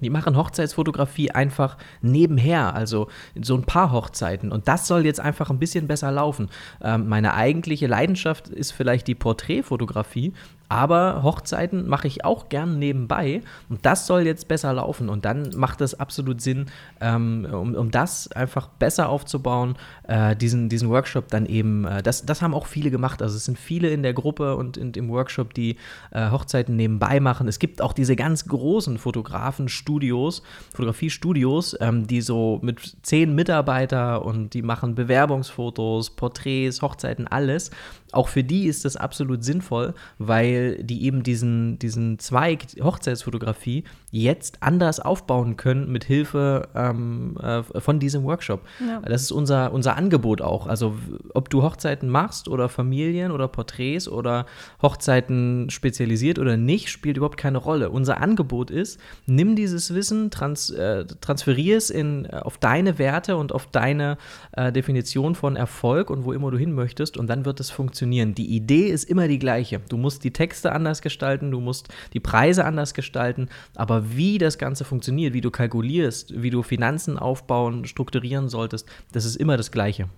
[0.00, 3.08] die machen Hochzeitsfotografie einfach nebenher, also
[3.40, 4.52] so ein paar Hochzeiten.
[4.52, 6.50] Und das soll jetzt einfach ein bisschen besser laufen.
[6.80, 10.32] Ähm, meine eigentliche Leidenschaft ist vielleicht die Porträtfotografie,
[10.68, 15.08] Aber Hochzeiten mache ich auch gern nebenbei und das soll jetzt besser laufen.
[15.08, 16.66] Und dann macht es absolut Sinn,
[17.00, 19.76] ähm, um, um das einfach besser aufzubauen,
[20.06, 23.22] äh, diesen, diesen Workshop dann eben, äh, das, das haben auch viele gemacht.
[23.22, 25.76] Also es sind viele in der Gruppe und in, im Workshop, die
[26.10, 27.48] äh, Hochzeiten nebenbei machen.
[27.48, 34.52] Es gibt auch diese ganz großen Fotografenstudios, Fotografiestudios, ähm, die so mit zehn Mitarbeiter und
[34.52, 37.70] die machen Bewerbungsfotos, Porträts, Hochzeiten, alles.
[38.12, 44.62] Auch für die ist das absolut sinnvoll, weil die eben diesen, diesen Zweig Hochzeitsfotografie jetzt
[44.62, 48.62] anders aufbauen können mit Hilfe ähm, äh, von diesem Workshop.
[48.80, 49.00] Ja.
[49.00, 50.66] Das ist unser, unser Angebot auch.
[50.66, 50.94] Also
[51.34, 54.46] ob du Hochzeiten machst oder Familien oder Porträts oder
[54.80, 57.90] Hochzeiten spezialisiert oder nicht, spielt überhaupt keine Rolle.
[57.90, 63.36] Unser Angebot ist, nimm dieses Wissen, trans, äh, transferier es in, äh, auf deine Werte
[63.36, 64.16] und auf deine
[64.52, 68.34] äh, Definition von Erfolg und wo immer du hin möchtest und dann wird es funktionieren.
[68.34, 69.80] Die Idee ist immer die gleiche.
[69.88, 74.38] Du musst die Texte anders gestalten, du musst die Preise anders gestalten, aber aber wie
[74.38, 79.56] das Ganze funktioniert, wie du kalkulierst, wie du Finanzen aufbauen, strukturieren solltest, das ist immer
[79.56, 80.08] das Gleiche.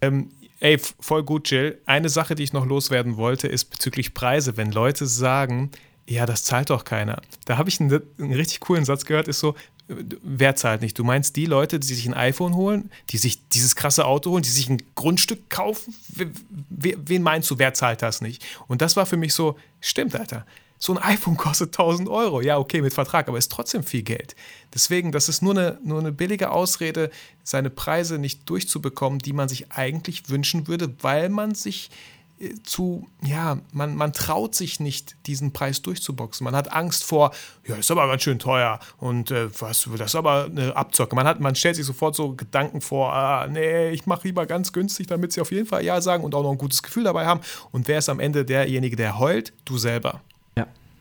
[0.00, 0.30] Ähm,
[0.60, 1.78] ey, voll gut, Jill.
[1.86, 4.56] Eine Sache, die ich noch loswerden wollte, ist bezüglich Preise.
[4.56, 5.70] Wenn Leute sagen,
[6.08, 7.22] ja, das zahlt doch keiner.
[7.44, 9.54] Da habe ich einen, einen, richtig coolen Satz gehört, ist so,
[9.86, 10.98] wer zahlt nicht?
[10.98, 14.42] Du meinst die Leute, die sich ein iPhone holen, die sich dieses krasse Auto holen,
[14.42, 15.94] die sich ein Grundstück kaufen?
[16.70, 18.44] Wen meinst du, wer zahlt das nicht?
[18.66, 20.44] Und das war für mich so, stimmt, Alter
[20.82, 22.40] so ein iPhone kostet 1000 Euro.
[22.40, 24.34] Ja, okay, mit Vertrag, aber ist trotzdem viel Geld.
[24.74, 27.10] Deswegen, das ist nur eine, nur eine billige Ausrede,
[27.44, 31.90] seine Preise nicht durchzubekommen, die man sich eigentlich wünschen würde, weil man sich
[32.40, 36.42] äh, zu, ja, man, man traut sich nicht, diesen Preis durchzuboxen.
[36.42, 37.30] Man hat Angst vor,
[37.64, 41.14] ja, ist aber ganz schön teuer und äh, was, das ist aber eine Abzocke.
[41.14, 44.72] Man, hat, man stellt sich sofort so Gedanken vor, ah, nee, ich mache lieber ganz
[44.72, 47.24] günstig, damit sie auf jeden Fall Ja sagen und auch noch ein gutes Gefühl dabei
[47.24, 47.40] haben.
[47.70, 49.52] Und wer ist am Ende derjenige, der heult?
[49.64, 50.20] Du selber.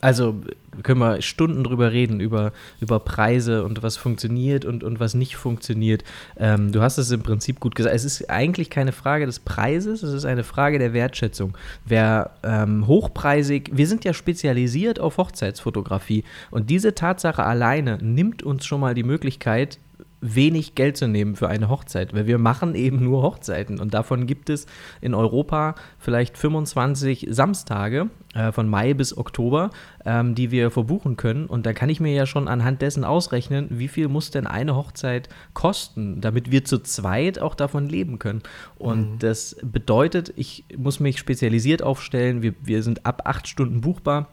[0.01, 0.41] Also
[0.83, 5.35] können wir Stunden drüber reden, über, über Preise und was funktioniert und, und was nicht
[5.35, 6.03] funktioniert.
[6.37, 7.95] Ähm, du hast es im Prinzip gut gesagt.
[7.95, 11.55] Es ist eigentlich keine Frage des Preises, es ist eine Frage der Wertschätzung.
[11.85, 18.65] Wer ähm, hochpreisig, wir sind ja spezialisiert auf Hochzeitsfotografie und diese Tatsache alleine nimmt uns
[18.65, 19.77] schon mal die Möglichkeit,
[20.21, 23.79] wenig Geld zu nehmen für eine Hochzeit, weil wir machen eben nur Hochzeiten.
[23.79, 24.67] Und davon gibt es
[25.01, 29.71] in Europa vielleicht 25 Samstage äh, von Mai bis Oktober,
[30.05, 31.47] ähm, die wir verbuchen können.
[31.47, 34.75] Und da kann ich mir ja schon anhand dessen ausrechnen, wie viel muss denn eine
[34.75, 38.43] Hochzeit kosten, damit wir zu zweit auch davon leben können.
[38.77, 39.19] Und mhm.
[39.19, 44.27] das bedeutet, ich muss mich spezialisiert aufstellen, wir, wir sind ab acht Stunden buchbar.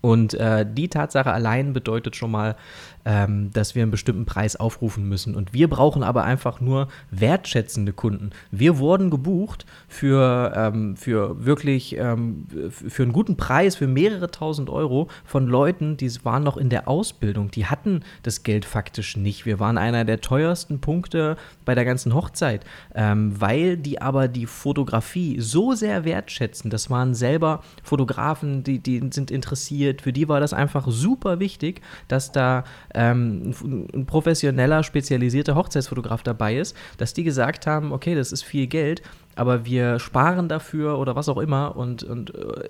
[0.00, 2.56] Und äh, die Tatsache allein bedeutet schon mal,
[3.04, 5.34] ähm, dass wir einen bestimmten Preis aufrufen müssen.
[5.34, 8.30] Und wir brauchen aber einfach nur wertschätzende Kunden.
[8.50, 14.70] Wir wurden gebucht für, ähm, für wirklich ähm, für einen guten Preis, für mehrere tausend
[14.70, 17.50] Euro von Leuten, die waren noch in der Ausbildung.
[17.50, 19.46] Die hatten das Geld faktisch nicht.
[19.46, 24.46] Wir waren einer der teuersten Punkte bei der ganzen Hochzeit, ähm, weil die aber die
[24.46, 26.70] Fotografie so sehr wertschätzen.
[26.70, 30.02] Das waren selber Fotografen, die, die sind interessiert.
[30.02, 33.54] Für die war das einfach super wichtig, dass da ähm,
[33.94, 39.02] ein professioneller, spezialisierter Hochzeitsfotograf dabei ist, dass die gesagt haben, okay, das ist viel Geld,
[39.36, 42.68] aber wir sparen dafür oder was auch immer und, und äh,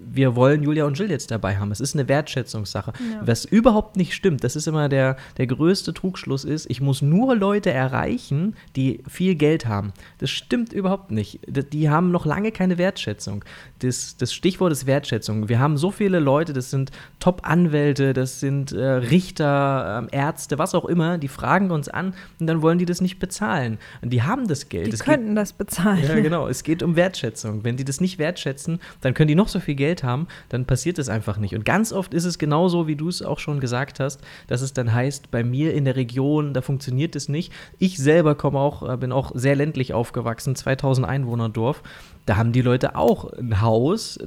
[0.00, 1.70] wir wollen Julia und Jill jetzt dabei haben.
[1.70, 2.92] Es ist eine Wertschätzungssache.
[2.98, 3.20] Ja.
[3.26, 7.34] Was überhaupt nicht stimmt, das ist immer der, der größte Trugschluss ist, ich muss nur
[7.34, 9.92] Leute erreichen, die viel Geld haben.
[10.18, 11.40] Das stimmt überhaupt nicht.
[11.46, 13.44] Die haben noch lange keine Wertschätzung.
[13.80, 15.48] Das, das Stichwort ist Wertschätzung.
[15.48, 20.74] Wir haben so viele Leute, das sind Top-Anwälte, das sind äh, Richter, äh, Ärzte, was
[20.74, 23.78] auch immer, die fragen uns an und dann wollen die das nicht bezahlen.
[24.02, 24.86] Und die haben das Geld.
[24.86, 25.91] Die das könnten das bezahlen.
[25.96, 26.48] Ja, genau.
[26.48, 27.64] Es geht um Wertschätzung.
[27.64, 30.98] Wenn die das nicht wertschätzen, dann können die noch so viel Geld haben, dann passiert
[30.98, 31.54] es einfach nicht.
[31.54, 34.72] Und ganz oft ist es genauso, wie du es auch schon gesagt hast, dass es
[34.72, 37.52] dann heißt, bei mir in der Region, da funktioniert es nicht.
[37.78, 41.82] Ich selber komme auch, äh, bin auch sehr ländlich aufgewachsen, 2000 Einwohner Dorf.
[42.26, 44.18] Da haben die Leute auch ein Haus,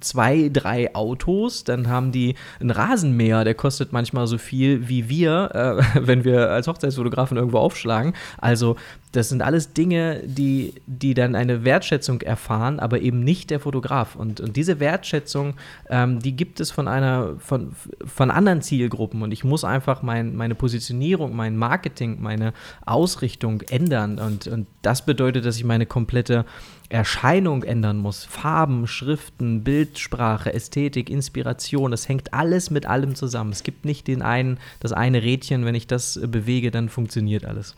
[0.00, 5.50] zwei, drei Autos, dann haben die einen Rasenmäher, der kostet manchmal so viel wie wir,
[5.54, 8.14] äh, wenn wir als Hochzeitsfotografen irgendwo aufschlagen.
[8.38, 8.76] Also
[9.12, 14.14] das sind alles Dinge, die, die dann eine Wertschätzung erfahren, aber eben nicht der Fotograf.
[14.14, 15.54] Und, und diese Wertschätzung,
[15.88, 17.72] ähm, die gibt es von einer, von,
[18.04, 19.22] von anderen Zielgruppen.
[19.22, 22.52] Und ich muss einfach mein, meine Positionierung, mein Marketing, meine
[22.86, 24.20] Ausrichtung ändern.
[24.20, 26.44] Und, und das bedeutet, dass ich meine komplette
[26.90, 28.24] Erscheinung ändern muss.
[28.24, 33.52] Farben, Schriften, Bildsprache, Ästhetik, Inspiration, das hängt alles mit allem zusammen.
[33.52, 37.76] Es gibt nicht den einen, das eine Rädchen, wenn ich das bewege, dann funktioniert alles.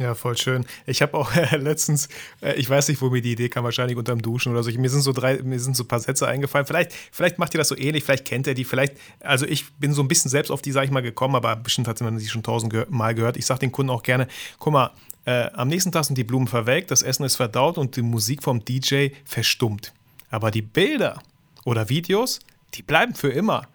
[0.00, 0.64] Ja, voll schön.
[0.86, 2.08] Ich habe auch äh, letztens,
[2.40, 4.70] äh, ich weiß nicht, wo mir die Idee kam, wahrscheinlich unterm Duschen oder so.
[4.70, 6.66] Ich, mir sind so drei, mir sind so ein paar Sätze eingefallen.
[6.66, 9.92] Vielleicht, vielleicht macht ihr das so ähnlich, vielleicht kennt ihr die, vielleicht, also ich bin
[9.92, 12.28] so ein bisschen selbst auf die, sag ich mal, gekommen, aber bestimmt hat man sie
[12.28, 13.36] schon tausendmal gehört.
[13.36, 14.26] Ich sage den Kunden auch gerne,
[14.58, 14.90] guck mal,
[15.24, 18.42] äh, am nächsten Tag sind die Blumen verwelkt, das Essen ist verdaut und die Musik
[18.42, 19.92] vom DJ verstummt.
[20.30, 21.20] Aber die Bilder
[21.64, 22.40] oder Videos,
[22.74, 23.66] die bleiben für immer.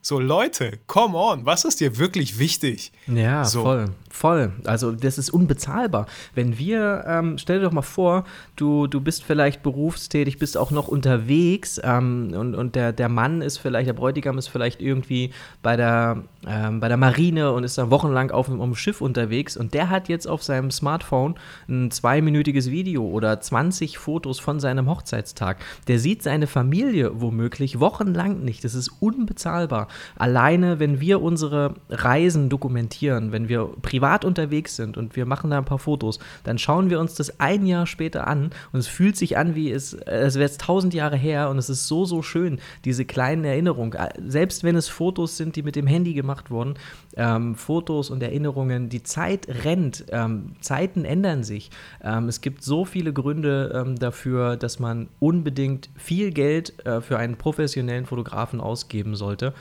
[0.00, 2.92] So, Leute, come on, was ist dir wirklich wichtig?
[3.06, 3.62] Ja, so.
[3.62, 3.90] voll.
[4.14, 4.52] Voll.
[4.64, 6.06] Also das ist unbezahlbar.
[6.36, 8.22] Wenn wir, ähm, stell dir doch mal vor,
[8.54, 13.42] du, du bist vielleicht berufstätig, bist auch noch unterwegs ähm, und, und der, der Mann
[13.42, 15.32] ist vielleicht, der Bräutigam ist vielleicht irgendwie
[15.64, 19.74] bei der, ähm, bei der Marine und ist dann wochenlang auf einem Schiff unterwegs und
[19.74, 21.34] der hat jetzt auf seinem Smartphone
[21.68, 25.56] ein zweiminütiges Video oder 20 Fotos von seinem Hochzeitstag.
[25.88, 28.62] Der sieht seine Familie womöglich wochenlang nicht.
[28.62, 29.88] Das ist unbezahlbar.
[30.14, 35.50] Alleine, wenn wir unsere Reisen dokumentieren, wenn wir privat privat unterwegs sind und wir machen
[35.50, 38.86] da ein paar Fotos, dann schauen wir uns das ein Jahr später an und es
[38.86, 42.04] fühlt sich an, wie es, es wäre jetzt tausend Jahre her und es ist so,
[42.04, 43.98] so schön, diese kleinen Erinnerungen.
[44.26, 46.74] Selbst wenn es Fotos sind, die mit dem Handy gemacht wurden,
[47.16, 51.70] ähm, Fotos und Erinnerungen, die Zeit rennt, ähm, Zeiten ändern sich.
[52.02, 57.16] Ähm, es gibt so viele Gründe ähm, dafür, dass man unbedingt viel Geld äh, für
[57.16, 59.54] einen professionellen Fotografen ausgeben sollte.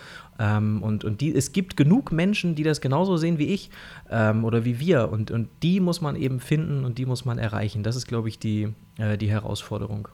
[0.43, 3.69] Ähm, und und die, es gibt genug Menschen, die das genauso sehen wie ich
[4.09, 5.09] ähm, oder wie wir.
[5.11, 7.83] Und, und die muss man eben finden und die muss man erreichen.
[7.83, 10.07] Das ist, glaube ich, die, äh, die Herausforderung.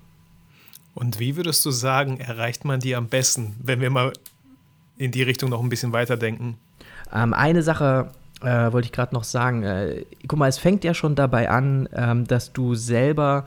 [0.94, 4.14] Und wie würdest du sagen, erreicht man die am besten, wenn wir mal
[4.98, 6.58] in die Richtung noch ein bisschen weiterdenken?
[7.14, 8.12] Ähm, eine Sache
[8.42, 9.64] äh, wollte ich gerade noch sagen.
[9.64, 13.46] Äh, guck mal, es fängt ja schon dabei an, ähm, dass du selber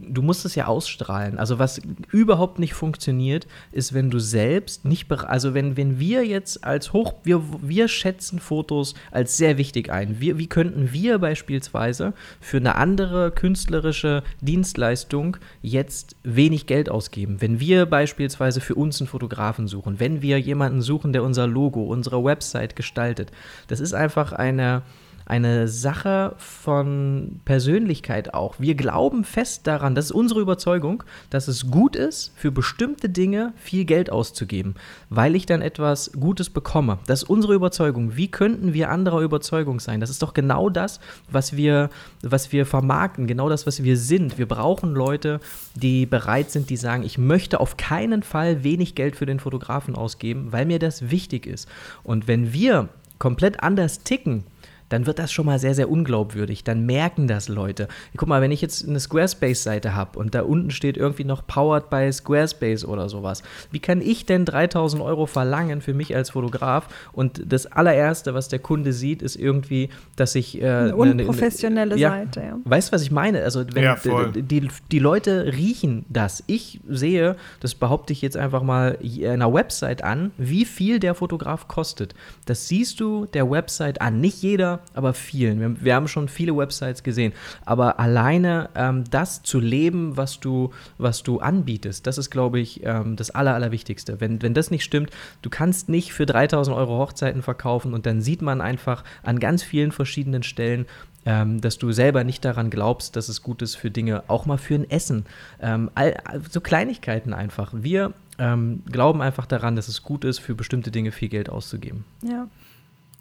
[0.00, 1.38] du musst es ja ausstrahlen.
[1.38, 6.64] Also was überhaupt nicht funktioniert, ist, wenn du selbst nicht, also wenn, wenn wir jetzt
[6.64, 10.20] als hoch, wir, wir schätzen Fotos als sehr wichtig ein.
[10.20, 17.40] Wir, wie könnten wir beispielsweise für eine andere künstlerische Dienstleistung jetzt wenig Geld ausgeben?
[17.40, 21.82] Wenn wir beispielsweise für uns einen Fotografen suchen, wenn wir jemanden suchen, der unser Logo,
[21.84, 23.30] unsere Website gestaltet.
[23.68, 24.82] Das ist einfach eine
[25.30, 28.56] eine Sache von Persönlichkeit auch.
[28.58, 33.52] Wir glauben fest daran, das ist unsere Überzeugung, dass es gut ist, für bestimmte Dinge
[33.56, 34.74] viel Geld auszugeben,
[35.08, 36.98] weil ich dann etwas Gutes bekomme.
[37.06, 38.16] Das ist unsere Überzeugung.
[38.16, 40.00] Wie könnten wir anderer Überzeugung sein?
[40.00, 40.98] Das ist doch genau das,
[41.30, 41.90] was wir,
[42.22, 44.36] was wir vermarkten, genau das, was wir sind.
[44.36, 45.38] Wir brauchen Leute,
[45.76, 49.94] die bereit sind, die sagen, ich möchte auf keinen Fall wenig Geld für den Fotografen
[49.94, 51.68] ausgeben, weil mir das wichtig ist.
[52.02, 52.88] Und wenn wir
[53.20, 54.44] komplett anders ticken,
[54.90, 56.64] dann wird das schon mal sehr, sehr unglaubwürdig.
[56.64, 57.88] Dann merken das Leute.
[58.16, 61.88] Guck mal, wenn ich jetzt eine Squarespace-Seite habe und da unten steht irgendwie noch Powered
[61.88, 66.88] by Squarespace oder sowas, wie kann ich denn 3000 Euro verlangen für mich als Fotograf?
[67.12, 70.60] Und das allererste, was der Kunde sieht, ist irgendwie, dass ich.
[70.60, 72.58] Äh, eine unprofessionelle eine, eine, Seite, ja.
[72.64, 73.42] Weißt du, was ich meine?
[73.44, 73.96] Also, wenn ja,
[74.34, 76.42] die, die Leute riechen das.
[76.48, 81.68] Ich sehe, das behaupte ich jetzt einfach mal einer Website an, wie viel der Fotograf
[81.68, 82.14] kostet.
[82.46, 84.20] Das siehst du der Website an.
[84.20, 85.60] Nicht jeder aber vielen.
[85.60, 87.32] Wir, wir, haben schon viele Websites gesehen.
[87.64, 92.84] Aber alleine ähm, das zu leben, was du, was du anbietest, das ist, glaube ich,
[92.84, 94.20] ähm, das Aller, Allerwichtigste.
[94.20, 95.10] Wenn, wenn das nicht stimmt,
[95.42, 99.62] du kannst nicht für 3000 Euro Hochzeiten verkaufen und dann sieht man einfach an ganz
[99.62, 100.86] vielen verschiedenen Stellen,
[101.26, 104.58] ähm, dass du selber nicht daran glaubst, dass es gut ist für Dinge, auch mal
[104.58, 105.26] für ein Essen.
[105.60, 106.16] Ähm, all,
[106.50, 107.72] so Kleinigkeiten einfach.
[107.74, 112.04] Wir ähm, glauben einfach daran, dass es gut ist, für bestimmte Dinge viel Geld auszugeben.
[112.22, 112.48] Ja.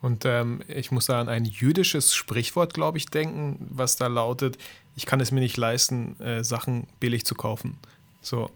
[0.02, 4.58] Und ähm, ich muss da an ein jüdisches Sprichwort, glaube ich, denken, was da lautet,
[4.96, 7.78] ich kann es mir nicht leisten, äh, Sachen billig zu kaufen.
[8.22, 8.50] So,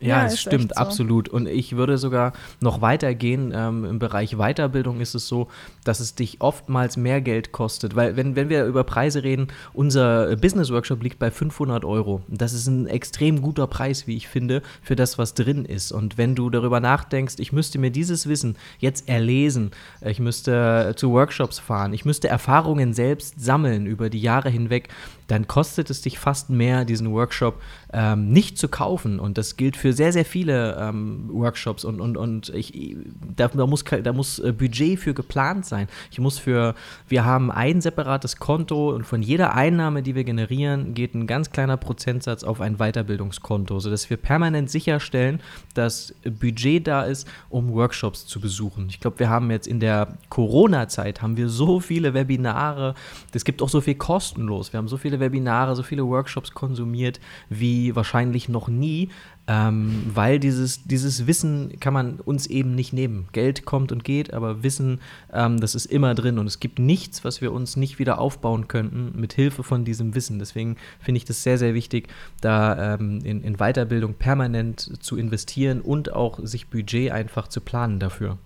[0.00, 0.80] ja, ja es stimmt, so.
[0.80, 1.28] absolut.
[1.28, 3.52] Und ich würde sogar noch weitergehen.
[3.54, 5.48] Ähm, Im Bereich Weiterbildung ist es so,
[5.84, 7.96] dass es dich oftmals mehr Geld kostet.
[7.96, 12.22] Weil, wenn, wenn wir über Preise reden, unser Business Workshop liegt bei 500 Euro.
[12.28, 15.92] Das ist ein extrem guter Preis, wie ich finde, für das, was drin ist.
[15.92, 19.70] Und wenn du darüber nachdenkst, ich müsste mir dieses Wissen jetzt erlesen,
[20.04, 24.88] ich müsste zu Workshops fahren, ich müsste Erfahrungen selbst sammeln über die Jahre hinweg,
[25.26, 27.60] dann kostet es dich fast mehr, diesen Workshop
[27.92, 29.18] ähm, nicht zu kaufen.
[29.18, 31.84] Und das gilt für sehr, sehr viele ähm, Workshops.
[31.84, 32.96] Und, und, und ich,
[33.36, 35.88] da, da, muss, da muss äh, Budget für geplant sein.
[36.10, 36.74] Ich muss für,
[37.08, 41.50] wir haben ein separates Konto und von jeder Einnahme, die wir generieren, geht ein ganz
[41.50, 45.40] kleiner Prozentsatz auf ein Weiterbildungskonto, sodass wir permanent sicherstellen,
[45.74, 48.86] dass Budget da ist, um Workshops zu besuchen.
[48.90, 52.94] Ich glaube, wir haben jetzt in der Corona-Zeit haben wir so viele Webinare,
[53.32, 54.72] es gibt auch so viel kostenlos.
[54.72, 59.10] Wir haben so viele viele Webinare, so viele Workshops konsumiert wie wahrscheinlich noch nie,
[59.48, 63.28] ähm, weil dieses, dieses Wissen kann man uns eben nicht nehmen.
[63.32, 65.00] Geld kommt und geht, aber Wissen,
[65.32, 68.68] ähm, das ist immer drin und es gibt nichts, was wir uns nicht wieder aufbauen
[68.68, 70.38] könnten mit Hilfe von diesem Wissen.
[70.38, 72.08] Deswegen finde ich das sehr, sehr wichtig,
[72.40, 78.00] da ähm, in, in Weiterbildung permanent zu investieren und auch sich Budget einfach zu planen
[78.00, 78.38] dafür.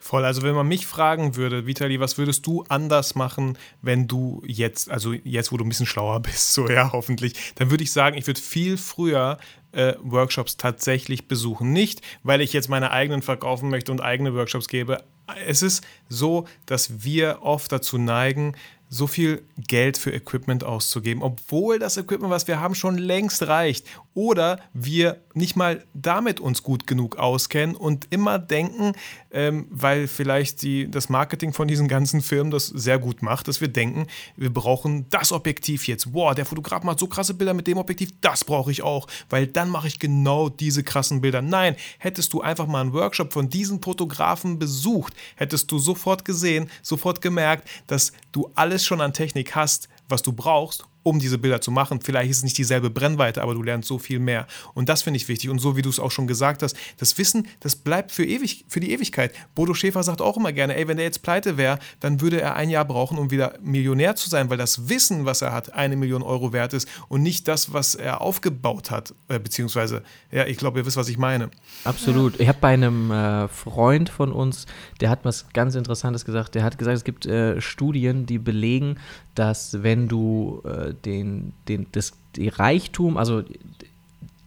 [0.00, 0.24] Voll.
[0.24, 4.90] Also wenn man mich fragen würde, Vitali, was würdest du anders machen, wenn du jetzt,
[4.90, 8.16] also jetzt, wo du ein bisschen schlauer bist, so ja, hoffentlich, dann würde ich sagen,
[8.16, 9.38] ich würde viel früher
[9.72, 11.72] äh, Workshops tatsächlich besuchen.
[11.72, 15.02] Nicht, weil ich jetzt meine eigenen verkaufen möchte und eigene Workshops gebe.
[15.46, 18.54] Es ist so, dass wir oft dazu neigen,
[18.88, 23.86] so viel Geld für Equipment auszugeben, obwohl das Equipment, was wir haben, schon längst reicht.
[24.14, 28.92] Oder wir nicht mal damit uns gut genug auskennen und immer denken,
[29.30, 33.60] ähm, weil vielleicht die, das Marketing von diesen ganzen Firmen das sehr gut macht, dass
[33.60, 36.12] wir denken, wir brauchen das Objektiv jetzt.
[36.12, 39.46] Boah, der Fotograf macht so krasse Bilder mit dem Objektiv, das brauche ich auch, weil
[39.46, 41.42] dann mache ich genau diese krassen Bilder.
[41.42, 46.70] Nein, hättest du einfach mal einen Workshop von diesen Fotografen besucht, hättest du sofort gesehen,
[46.82, 51.60] sofort gemerkt, dass du alles schon an Technik hast, was du brauchst, um diese Bilder
[51.60, 52.00] zu machen.
[52.00, 54.46] Vielleicht ist es nicht dieselbe Brennweite, aber du lernst so viel mehr.
[54.74, 55.50] Und das finde ich wichtig.
[55.50, 58.64] Und so wie du es auch schon gesagt hast, das Wissen, das bleibt für, ewig,
[58.68, 59.32] für die Ewigkeit.
[59.54, 62.56] Bodo Schäfer sagt auch immer gerne, ey, wenn der jetzt pleite wäre, dann würde er
[62.56, 65.96] ein Jahr brauchen, um wieder Millionär zu sein, weil das Wissen, was er hat, eine
[65.96, 69.14] Million Euro wert ist und nicht das, was er aufgebaut hat.
[69.28, 71.50] Äh, beziehungsweise, ja, ich glaube, ihr wisst, was ich meine.
[71.84, 72.34] Absolut.
[72.34, 72.40] Ja.
[72.40, 74.66] Ich habe bei einem äh, Freund von uns,
[75.00, 76.54] der hat was ganz Interessantes gesagt.
[76.54, 78.98] Der hat gesagt, es gibt äh, Studien, die belegen,
[79.34, 83.42] dass wenn du äh, den, den, das, die Reichtum, also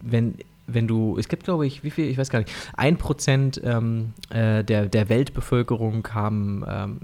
[0.00, 0.34] wenn,
[0.66, 4.12] wenn du, es gibt glaube ich, wie viel, ich weiß gar nicht, ein Prozent ähm,
[4.30, 6.98] äh, der, der Weltbevölkerung haben ähm,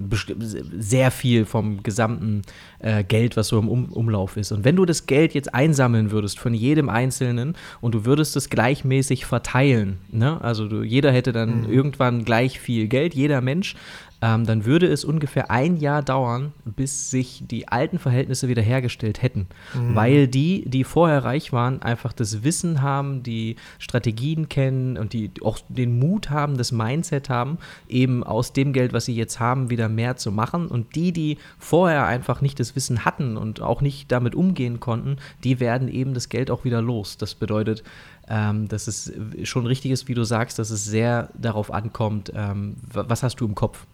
[0.79, 2.43] sehr viel vom gesamten
[2.79, 4.53] äh, Geld, was so im um Umlauf ist.
[4.53, 8.51] Und wenn du das Geld jetzt einsammeln würdest von jedem Einzelnen und du würdest es
[8.51, 10.41] gleichmäßig verteilen, ne?
[10.43, 11.73] also du, jeder hätte dann mhm.
[11.73, 13.75] irgendwann gleich viel Geld, jeder Mensch,
[14.21, 19.47] ähm, dann würde es ungefähr ein Jahr dauern, bis sich die alten Verhältnisse wiederhergestellt hätten.
[19.75, 19.95] Mhm.
[19.95, 25.31] Weil die, die vorher reich waren, einfach das Wissen haben, die Strategien kennen und die
[25.43, 29.71] auch den Mut haben, das Mindset haben, eben aus dem Geld, was sie jetzt haben,
[29.71, 30.67] wieder mehr zu machen.
[30.67, 35.19] Und die, die vorher einfach nicht das Wissen hatten und auch nicht damit umgehen konnten,
[35.45, 37.19] die werden eben das Geld auch wieder los.
[37.19, 37.85] Das bedeutet,
[38.29, 39.13] ähm, dass es
[39.45, 43.47] schon richtig ist, wie du sagst, dass es sehr darauf ankommt, ähm, was hast du
[43.47, 43.87] im Kopf?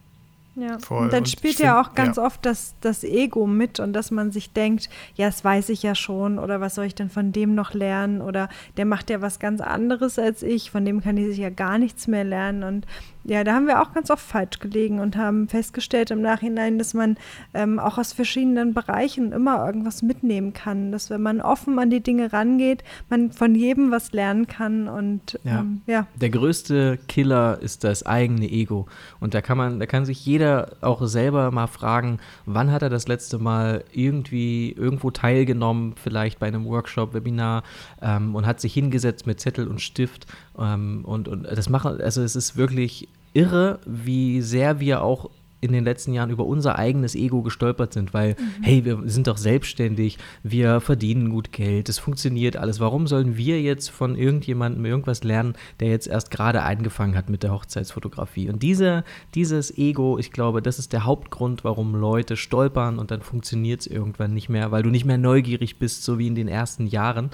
[0.56, 1.04] Ja, Voll.
[1.04, 2.24] und dann und spielt ja find, auch ganz ja.
[2.24, 5.96] oft das, das Ego mit und dass man sich denkt, ja, das weiß ich ja
[5.96, 9.40] schon oder was soll ich denn von dem noch lernen oder der macht ja was
[9.40, 12.86] ganz anderes als ich, von dem kann ich ja gar nichts mehr lernen und
[13.24, 16.92] ja, da haben wir auch ganz oft falsch gelegen und haben festgestellt im Nachhinein, dass
[16.92, 17.16] man
[17.54, 20.92] ähm, auch aus verschiedenen Bereichen immer irgendwas mitnehmen kann.
[20.92, 25.38] Dass wenn man offen an die Dinge rangeht, man von jedem was lernen kann und
[25.44, 25.60] ja.
[25.60, 26.06] Ähm, ja.
[26.20, 28.86] Der größte Killer ist das eigene Ego.
[29.20, 32.90] Und da kann man, da kann sich jeder auch selber mal fragen, wann hat er
[32.90, 37.62] das letzte Mal irgendwie irgendwo teilgenommen, vielleicht bei einem Workshop, Webinar
[38.02, 40.26] ähm, und hat sich hingesetzt mit Zettel und Stift
[40.58, 45.30] ähm, und, und das machen, also es ist wirklich irre, wie sehr wir auch
[45.64, 48.62] in den letzten Jahren über unser eigenes Ego gestolpert sind, weil, mhm.
[48.62, 52.80] hey, wir sind doch selbstständig, wir verdienen gut Geld, es funktioniert alles.
[52.80, 57.42] Warum sollen wir jetzt von irgendjemandem irgendwas lernen, der jetzt erst gerade angefangen hat mit
[57.42, 58.50] der Hochzeitsfotografie?
[58.50, 63.22] Und diese, dieses Ego, ich glaube, das ist der Hauptgrund, warum Leute stolpern und dann
[63.22, 66.48] funktioniert es irgendwann nicht mehr, weil du nicht mehr neugierig bist, so wie in den
[66.48, 67.30] ersten Jahren.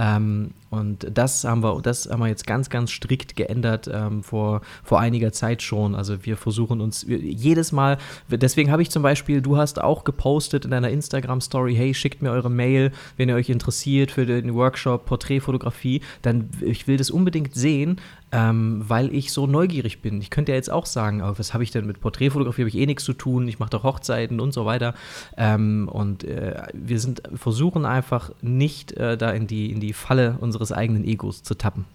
[0.00, 4.62] Ähm, und das haben wir, das haben wir jetzt ganz, ganz strikt geändert ähm, vor,
[4.82, 5.94] vor einiger Zeit schon.
[5.94, 7.98] Also wir versuchen uns jedes Mal,
[8.30, 12.30] deswegen habe ich zum Beispiel, du hast auch gepostet in deiner Instagram-Story, hey, schickt mir
[12.30, 17.54] eure Mail, wenn ihr euch interessiert für den Workshop Porträtfotografie, dann ich will das unbedingt
[17.54, 18.00] sehen
[18.32, 20.20] ähm, weil ich so neugierig bin.
[20.20, 22.62] Ich könnte ja jetzt auch sagen, was habe ich denn mit Porträtfotografie?
[22.62, 23.48] Habe ich eh nichts zu tun.
[23.48, 24.94] Ich mache doch Hochzeiten und so weiter.
[25.36, 30.36] Ähm, und äh, wir sind versuchen einfach nicht äh, da in die in die Falle
[30.40, 31.86] unseres eigenen Egos zu tappen.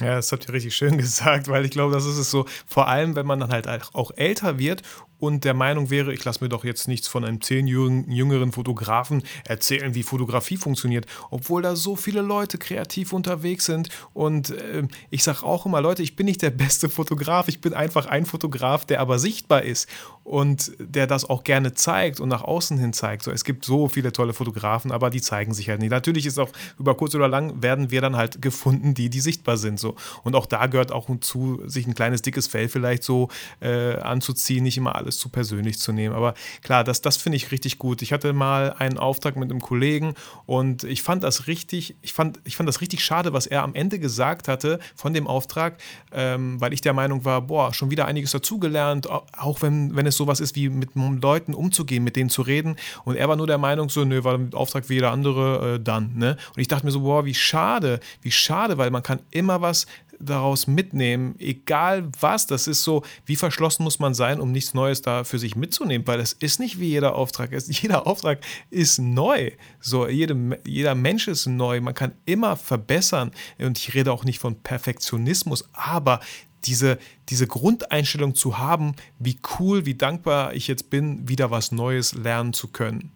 [0.00, 2.88] Ja, das habt ihr richtig schön gesagt, weil ich glaube, das ist es so, vor
[2.88, 4.82] allem, wenn man dann halt auch älter wird
[5.20, 9.22] und der Meinung wäre, ich lasse mir doch jetzt nichts von einem zehnjährigen jüngeren Fotografen
[9.46, 13.90] erzählen, wie Fotografie funktioniert, obwohl da so viele Leute kreativ unterwegs sind.
[14.14, 17.74] Und äh, ich sage auch immer, Leute, ich bin nicht der beste Fotograf, ich bin
[17.74, 19.88] einfach ein Fotograf, der aber sichtbar ist
[20.24, 23.24] und der das auch gerne zeigt und nach außen hin zeigt.
[23.24, 25.90] So, es gibt so viele tolle Fotografen, aber die zeigen sich halt nicht.
[25.90, 29.56] Natürlich ist auch über kurz oder lang werden wir dann halt gefunden, die, die sichtbar
[29.56, 29.80] sind.
[29.80, 29.96] So.
[30.22, 33.28] Und auch da gehört auch zu, sich ein kleines dickes Fell vielleicht so
[33.60, 36.14] äh, anzuziehen, nicht immer alles alles zu persönlich zu nehmen.
[36.14, 38.00] Aber klar, das, das finde ich richtig gut.
[38.02, 40.14] Ich hatte mal einen Auftrag mit einem Kollegen
[40.46, 43.74] und ich fand das richtig, ich fand, ich fand das richtig schade, was er am
[43.74, 45.78] Ende gesagt hatte von dem Auftrag,
[46.12, 50.16] ähm, weil ich der Meinung war, boah, schon wieder einiges dazugelernt, auch wenn, wenn es
[50.16, 52.76] sowas ist wie mit Leuten umzugehen, mit denen zu reden.
[53.04, 55.80] Und er war nur der Meinung, so, nö, war der Auftrag wie jeder andere, äh,
[55.80, 56.12] dann.
[56.14, 56.36] Ne?
[56.54, 59.86] Und ich dachte mir so, boah, wie schade, wie schade, weil man kann immer was
[60.20, 62.46] daraus mitnehmen, egal was.
[62.46, 66.06] Das ist so, wie verschlossen muss man sein, um nichts Neues da für sich mitzunehmen,
[66.06, 67.70] weil es ist nicht wie jeder Auftrag ist.
[67.80, 69.52] Jeder Auftrag ist neu.
[69.80, 71.80] So, jede, jeder Mensch ist neu.
[71.80, 73.30] Man kann immer verbessern.
[73.58, 76.20] Und ich rede auch nicht von Perfektionismus, aber
[76.66, 76.98] diese,
[77.28, 82.52] diese Grundeinstellung zu haben, wie cool, wie dankbar ich jetzt bin, wieder was Neues lernen
[82.52, 83.12] zu können.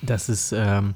[0.00, 0.94] Das ist, ähm,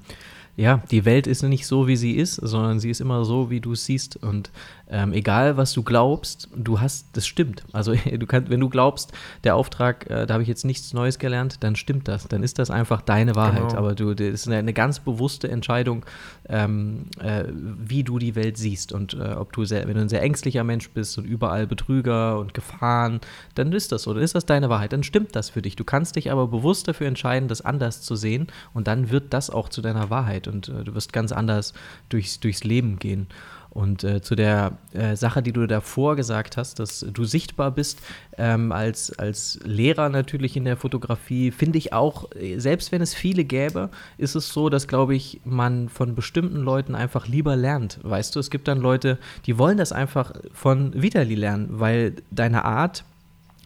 [0.56, 3.60] ja, die Welt ist nicht so, wie sie ist, sondern sie ist immer so, wie
[3.60, 4.16] du es siehst.
[4.16, 4.50] Und
[4.92, 7.64] ähm, egal, was du glaubst, du hast, das stimmt.
[7.72, 9.12] Also du kannst, wenn du glaubst,
[9.42, 12.28] der Auftrag, äh, da habe ich jetzt nichts Neues gelernt, dann stimmt das.
[12.28, 13.70] Dann ist das einfach deine Wahrheit.
[13.70, 13.78] Genau.
[13.78, 16.04] Aber du, das ist eine, eine ganz bewusste Entscheidung,
[16.46, 18.92] ähm, äh, wie du die Welt siehst.
[18.92, 22.38] Und äh, ob du sehr, wenn du ein sehr ängstlicher Mensch bist und überall Betrüger
[22.38, 23.20] und Gefahren,
[23.54, 24.12] dann ist das so.
[24.12, 24.92] Dann ist das deine Wahrheit.
[24.92, 25.74] Dann stimmt das für dich.
[25.74, 28.48] Du kannst dich aber bewusst dafür entscheiden, das anders zu sehen.
[28.74, 30.48] Und dann wird das auch zu deiner Wahrheit.
[30.48, 31.72] Und äh, du wirst ganz anders
[32.10, 33.28] durchs, durchs Leben gehen.
[33.72, 38.00] Und äh, zu der äh, Sache, die du davor gesagt hast, dass du sichtbar bist
[38.36, 43.44] ähm, als, als Lehrer natürlich in der Fotografie, finde ich auch, selbst wenn es viele
[43.44, 47.98] gäbe, ist es so, dass, glaube ich, man von bestimmten Leuten einfach lieber lernt.
[48.02, 52.66] Weißt du, es gibt dann Leute, die wollen das einfach von Vitali lernen, weil deine
[52.66, 53.04] Art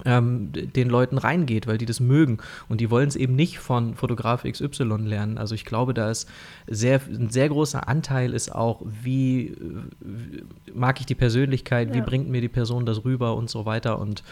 [0.06, 2.38] ähm, den Leuten reingeht, weil die das mögen.
[2.68, 5.36] Und die wollen es eben nicht von Fotograf XY lernen.
[5.36, 6.28] Also ich glaube, da ist
[6.66, 9.56] sehr, ein sehr großer Anteil ist auch, wie,
[10.00, 11.94] wie mag ich die Persönlichkeit, ja.
[11.94, 13.98] wie bringt mir die Person das rüber und so weiter.
[13.98, 14.22] Und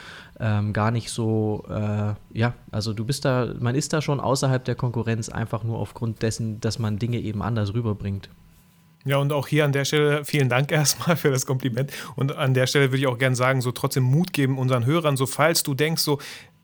[0.41, 4.65] ähm, gar nicht so, äh, ja, also du bist da, man ist da schon außerhalb
[4.65, 8.29] der Konkurrenz einfach nur aufgrund dessen, dass man Dinge eben anders rüberbringt.
[9.05, 11.93] Ja, und auch hier an der Stelle vielen Dank erstmal für das Kompliment.
[12.17, 15.17] Und an der Stelle würde ich auch gerne sagen, so trotzdem Mut geben unseren Hörern,
[15.17, 16.19] so falls du denkst, so,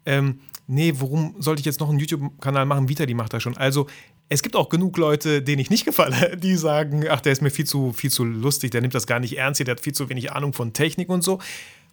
[0.07, 2.89] ähm, nee, warum sollte ich jetzt noch einen YouTube-Kanal machen?
[2.89, 3.57] Vita, die macht das schon.
[3.57, 3.87] Also,
[4.33, 7.51] es gibt auch genug Leute, denen ich nicht gefalle, die sagen, ach, der ist mir
[7.51, 10.09] viel zu, viel zu lustig, der nimmt das gar nicht ernst, der hat viel zu
[10.09, 11.41] wenig Ahnung von Technik und so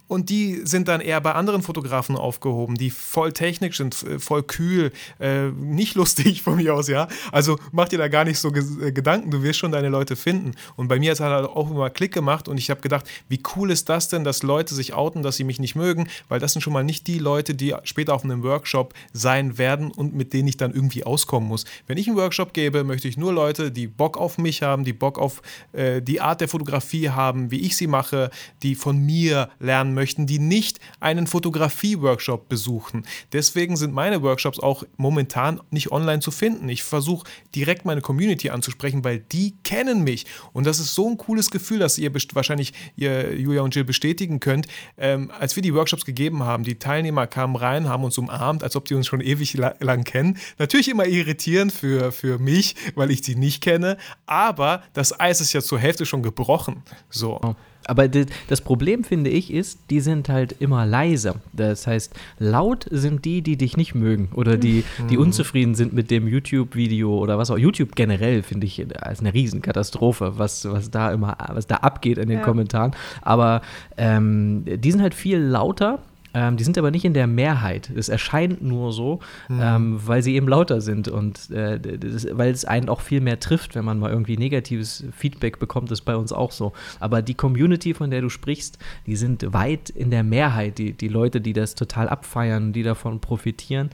[0.08, 4.42] und die sind dann eher bei anderen Fotografen aufgehoben, die voll technisch sind, äh, voll
[4.42, 4.90] kühl,
[5.20, 7.08] äh, nicht lustig von mir aus, ja.
[7.30, 10.52] Also mach dir da gar nicht so äh, Gedanken, du wirst schon deine Leute finden.
[10.76, 13.40] Und bei mir hat es halt auch immer Klick gemacht und ich habe gedacht, wie
[13.54, 16.54] cool ist das denn, dass Leute sich outen, dass sie mich nicht mögen, weil das
[16.54, 20.32] sind schon mal nicht die Leute, die später auf einem Workshop sein werden und mit
[20.32, 21.66] denen ich dann irgendwie auskommen muss.
[21.86, 24.94] Wenn ich einen Workshop gebe, möchte ich nur Leute, die Bock auf mich haben, die
[24.94, 25.42] Bock auf
[25.72, 28.30] äh, die Art der Fotografie haben, wie ich sie mache,
[28.62, 33.04] die von mir lernen möchten, die nicht einen Fotografie-Workshop besuchen.
[33.32, 36.68] Deswegen sind meine Workshops auch momentan nicht online zu finden.
[36.68, 40.24] Ich versuche direkt meine Community anzusprechen, weil die kennen mich.
[40.52, 44.38] Und das ist so ein cooles Gefühl, dass ihr wahrscheinlich ihr Julia und Jill bestätigen
[44.38, 44.68] könnt.
[44.96, 48.76] Ähm, als wir die Workshops gegeben haben, die Teilnehmer kamen rein, haben uns umarmt, als
[48.76, 50.38] ob die uns schon ewig lang kennen.
[50.58, 53.96] Natürlich immer irritierend für, für mich, weil ich sie nicht kenne.
[54.26, 56.84] Aber das Eis ist ja zur Hälfte schon gebrochen.
[57.10, 57.56] So.
[57.88, 61.36] Aber das Problem, finde ich, ist, die sind halt immer leiser.
[61.54, 65.22] Das heißt, laut sind die, die dich nicht mögen oder die, die mhm.
[65.22, 67.56] unzufrieden sind mit dem YouTube-Video oder was auch.
[67.56, 72.28] YouTube generell finde ich als eine Riesenkatastrophe, was, was da immer, was da abgeht in
[72.28, 72.44] den ja.
[72.44, 72.92] Kommentaren.
[73.22, 73.62] Aber
[73.96, 76.00] ähm, die sind halt viel lauter
[76.38, 77.90] ähm, die sind aber nicht in der Mehrheit.
[77.90, 79.18] Es erscheint nur so,
[79.48, 79.60] mhm.
[79.60, 83.40] ähm, weil sie eben lauter sind und äh, das, weil es einen auch viel mehr
[83.40, 86.72] trifft, wenn man mal irgendwie negatives Feedback bekommt, ist bei uns auch so.
[87.00, 91.08] Aber die Community, von der du sprichst, die sind weit in der Mehrheit, die, die
[91.08, 93.90] Leute, die das total abfeiern, die davon profitieren.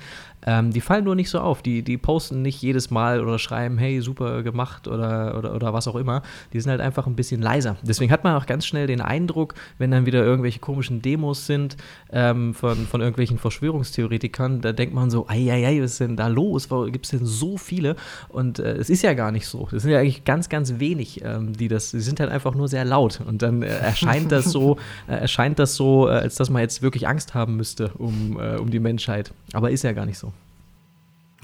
[0.47, 1.62] Ähm, die fallen nur nicht so auf.
[1.62, 5.88] Die, die posten nicht jedes Mal oder schreiben, hey, super gemacht oder, oder, oder was
[5.88, 6.22] auch immer.
[6.53, 7.76] Die sind halt einfach ein bisschen leiser.
[7.82, 11.76] Deswegen hat man auch ganz schnell den Eindruck, wenn dann wieder irgendwelche komischen Demos sind
[12.12, 16.16] ähm, von, von irgendwelchen Verschwörungstheoretikern, da denkt man so, ei, ei, ei, was ist denn
[16.16, 16.68] da los?
[16.68, 17.97] Gibt es denn so viele?
[18.28, 19.68] Und äh, es ist ja gar nicht so.
[19.72, 22.68] Es sind ja eigentlich ganz, ganz wenig, ähm, die das, die sind halt einfach nur
[22.68, 23.20] sehr laut.
[23.26, 24.76] Und dann äh, erscheint das so,
[25.09, 28.57] äh, erscheint das so, äh, als dass man jetzt wirklich Angst haben müsste um, äh,
[28.57, 29.32] um die Menschheit.
[29.53, 30.34] Aber ist ja gar nicht so.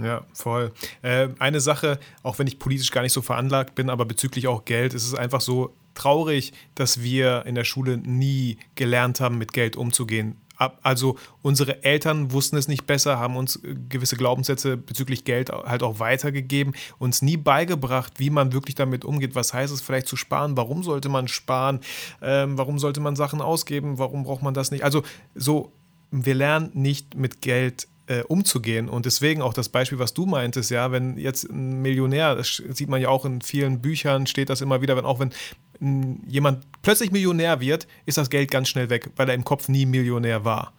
[0.02, 0.72] Ja, voll.
[1.02, 4.64] Äh, eine Sache, auch wenn ich politisch gar nicht so veranlagt bin, aber bezüglich auch
[4.64, 9.52] Geld, ist es einfach so traurig, dass wir in der Schule nie gelernt haben, mit
[9.52, 10.36] Geld umzugehen.
[10.82, 16.00] Also unsere Eltern wussten es nicht besser, haben uns gewisse Glaubenssätze bezüglich Geld halt auch
[16.00, 19.34] weitergegeben, uns nie beigebracht, wie man wirklich damit umgeht.
[19.34, 20.58] Was heißt es vielleicht zu sparen?
[20.58, 21.80] Warum sollte man sparen?
[22.20, 23.98] Ähm, warum sollte man Sachen ausgeben?
[23.98, 24.84] Warum braucht man das nicht?
[24.84, 25.02] Also
[25.34, 25.72] so,
[26.10, 28.88] wir lernen nicht mit Geld äh, umzugehen.
[28.88, 32.88] Und deswegen auch das Beispiel, was du meintest, ja, wenn jetzt ein Millionär, das sieht
[32.88, 35.30] man ja auch in vielen Büchern, steht das immer wieder, wenn auch wenn
[36.26, 39.86] jemand plötzlich Millionär wird, ist das Geld ganz schnell weg, weil er im Kopf nie
[39.86, 40.74] Millionär war.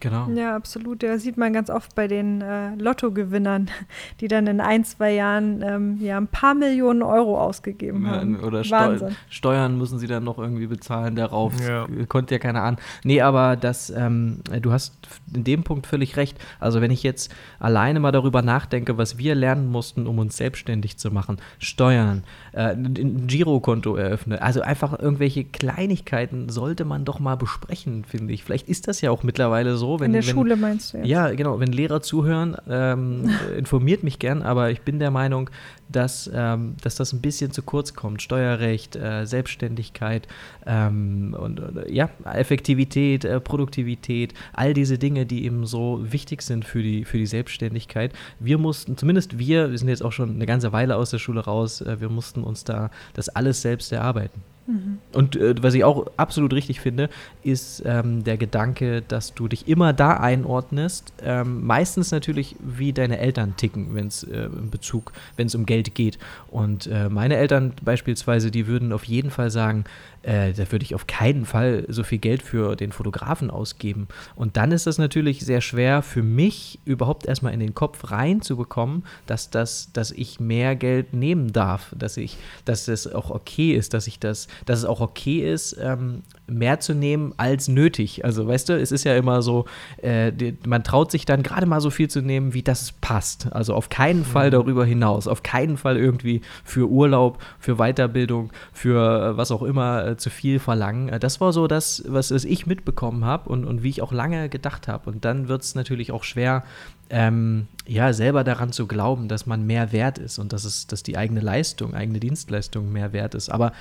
[0.00, 0.28] Genau.
[0.28, 1.02] Ja, absolut.
[1.02, 3.70] Das sieht man ganz oft bei den äh, Lottogewinnern,
[4.20, 8.40] die dann in ein, zwei Jahren ähm, ja, ein paar Millionen Euro ausgegeben ja, haben.
[8.40, 8.98] Oder Steu
[9.30, 11.54] Steuern müssen sie dann noch irgendwie bezahlen darauf.
[11.66, 11.86] Ja.
[12.08, 12.76] Konnte ja keiner an.
[13.04, 14.94] Nee, aber das, ähm, du hast
[15.34, 16.36] in dem Punkt völlig recht.
[16.60, 20.98] Also wenn ich jetzt alleine mal darüber nachdenke, was wir lernen mussten, um uns selbstständig
[20.98, 27.36] zu machen, Steuern, äh, ein Girokonto eröffnen, also einfach irgendwelche Kleinigkeiten sollte man doch mal
[27.36, 28.44] besprechen, finde ich.
[28.44, 30.00] Vielleicht ist das ja auch mittlerweile so so.
[30.00, 31.06] Wenn, In der wenn, Schule meinst du jetzt?
[31.06, 31.60] Ja, genau.
[31.60, 35.50] Wenn Lehrer zuhören, ähm, informiert mich gern, aber ich bin der Meinung,
[35.88, 38.22] dass, ähm, dass das ein bisschen zu kurz kommt.
[38.22, 40.26] Steuerrecht, äh, Selbstständigkeit
[40.66, 46.82] ähm, und ja, Effektivität, äh, Produktivität, all diese Dinge, die eben so wichtig sind für
[46.82, 48.12] die, für die Selbstständigkeit.
[48.40, 51.40] Wir mussten, zumindest wir, wir sind jetzt auch schon eine ganze Weile aus der Schule
[51.40, 54.42] raus, äh, wir mussten uns da das alles selbst erarbeiten.
[54.66, 54.98] Mhm.
[55.12, 57.08] Und äh, was ich auch absolut richtig finde,
[57.42, 63.18] ist ähm, der Gedanke, dass du dich immer da einordnest, ähm, meistens natürlich wie deine
[63.18, 66.18] Eltern ticken, wenn es äh, in Bezug, wenn es um Geld geht.
[66.48, 69.84] Und äh, meine Eltern beispielsweise, die würden auf jeden Fall sagen,
[70.26, 74.08] äh, da würde ich auf keinen Fall so viel Geld für den Fotografen ausgeben.
[74.34, 79.04] Und dann ist es natürlich sehr schwer für mich überhaupt erstmal in den Kopf reinzubekommen,
[79.26, 83.94] dass das, dass ich mehr Geld nehmen darf, dass ich, dass es auch okay ist,
[83.94, 88.24] dass ich das, dass es auch okay ist, ähm, mehr zu nehmen als nötig.
[88.24, 89.66] Also weißt du, es ist ja immer so,
[89.98, 93.52] äh, die, man traut sich dann gerade mal so viel zu nehmen, wie das passt.
[93.52, 94.52] Also auf keinen Fall mhm.
[94.52, 100.15] darüber hinaus, auf keinen Fall irgendwie für Urlaub, für Weiterbildung, für äh, was auch immer
[100.16, 101.08] äh, zu viel verlangen.
[101.08, 104.12] Äh, das war so das, was, was ich mitbekommen habe und, und wie ich auch
[104.12, 105.10] lange gedacht habe.
[105.10, 106.64] Und dann wird es natürlich auch schwer,
[107.08, 111.02] ähm, ja, selber daran zu glauben, dass man mehr wert ist und dass es, dass
[111.02, 113.48] die eigene Leistung, eigene Dienstleistung mehr wert ist.
[113.48, 113.72] Aber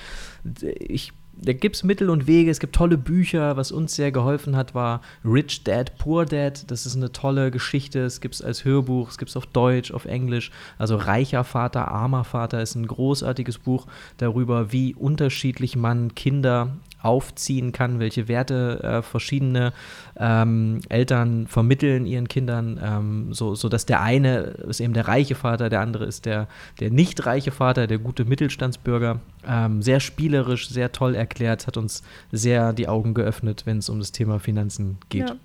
[0.64, 3.58] ich da gibt es Mittel und Wege, es gibt tolle Bücher.
[3.58, 6.70] Was uns sehr geholfen hat, war Rich Dad, Poor Dad.
[6.72, 8.00] Das ist eine tolle Geschichte.
[8.00, 10.52] Es gibt es als Hörbuch, es gibt es auf Deutsch, auf Englisch.
[10.78, 17.72] Also Reicher Vater, armer Vater ist ein großartiges Buch darüber, wie unterschiedlich man Kinder aufziehen
[17.72, 19.74] kann, welche Werte äh, verschiedene
[20.18, 24.38] ähm, Eltern vermitteln ihren Kindern, ähm, so, so dass der eine
[24.68, 26.48] ist eben der reiche Vater, der andere ist der,
[26.80, 29.20] der nicht reiche Vater, der gute Mittelstandsbürger.
[29.48, 34.00] Ähm, sehr spielerisch, sehr toll erklärt, hat uns sehr die Augen geöffnet, wenn es um
[34.00, 35.30] das Thema Finanzen geht.
[35.30, 35.36] Ja.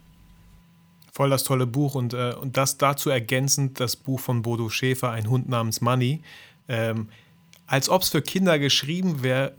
[1.12, 5.10] Voll das tolle Buch und, äh, und das dazu ergänzend das Buch von Bodo Schäfer,
[5.10, 6.22] Ein Hund namens Money.
[6.68, 7.08] Ähm,
[7.70, 9.52] als ob es für Kinder geschrieben wäre.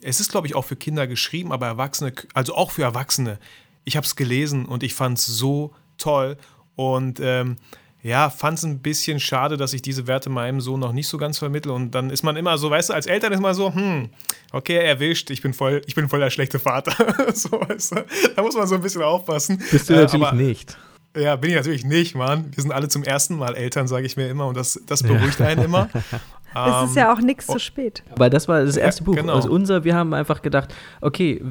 [0.00, 3.40] Es ist, glaube ich, auch für Kinder geschrieben, aber Erwachsene, also auch für Erwachsene.
[3.84, 6.36] Ich habe es gelesen und ich fand es so toll
[6.76, 7.56] und ähm,
[8.00, 11.18] ja, fand es ein bisschen schade, dass ich diese Werte meinem Sohn noch nicht so
[11.18, 11.72] ganz vermittle.
[11.72, 14.10] Und dann ist man immer so, weißt du, als Eltern ist man so, hm,
[14.52, 16.92] okay, erwischt, ich bin voll, ich bin voll der schlechte Vater.
[17.34, 18.04] so, weißt du?
[18.36, 19.60] Da muss man so ein bisschen aufpassen.
[19.72, 20.78] Bist du äh, natürlich aber, nicht.
[21.16, 22.52] Ja, bin ich natürlich nicht, Mann.
[22.54, 24.46] Wir sind alle zum ersten Mal Eltern, sage ich mir immer.
[24.46, 25.88] Und das, das beruhigt einen immer.
[26.54, 28.02] es ist ja auch nichts zu spät.
[28.10, 29.14] Aber das war das erste ja, Buch.
[29.16, 29.34] Genau.
[29.34, 31.42] Also unser, wir haben einfach gedacht, okay,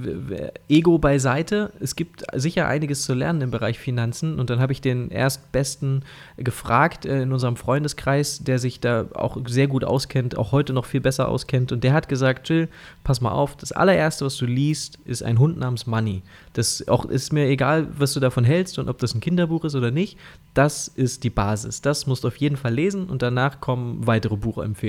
[0.67, 1.71] Ego beiseite.
[1.79, 4.39] Es gibt sicher einiges zu lernen im Bereich Finanzen.
[4.39, 6.03] Und dann habe ich den erstbesten
[6.37, 10.85] gefragt äh, in unserem Freundeskreis, der sich da auch sehr gut auskennt, auch heute noch
[10.85, 11.71] viel besser auskennt.
[11.71, 12.67] Und der hat gesagt, Jill,
[13.03, 16.23] pass mal auf, das allererste, was du liest, ist ein Hund namens Money.
[16.53, 19.75] Das auch, ist mir egal, was du davon hältst und ob das ein Kinderbuch ist
[19.75, 20.17] oder nicht.
[20.53, 21.81] Das ist die Basis.
[21.81, 24.86] Das musst du auf jeden Fall lesen und danach kommen weitere Buchempfehlungen.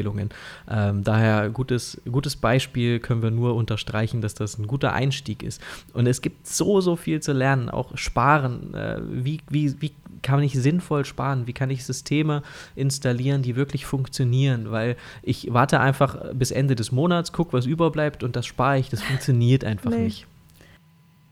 [0.69, 5.61] Ähm, daher gutes, gutes Beispiel können wir nur unterstreichen, dass das ein guter Einstieg ist.
[5.93, 8.75] Und es gibt so, so viel zu lernen, auch sparen.
[8.75, 9.93] Äh, wie, wie, wie
[10.23, 11.47] kann ich sinnvoll sparen?
[11.47, 12.43] Wie kann ich Systeme
[12.75, 14.71] installieren, die wirklich funktionieren?
[14.71, 18.91] Weil ich warte einfach bis Ende des Monats, gucke, was überbleibt und das spare ich.
[18.91, 20.05] Das funktioniert einfach nee.
[20.05, 20.27] nicht.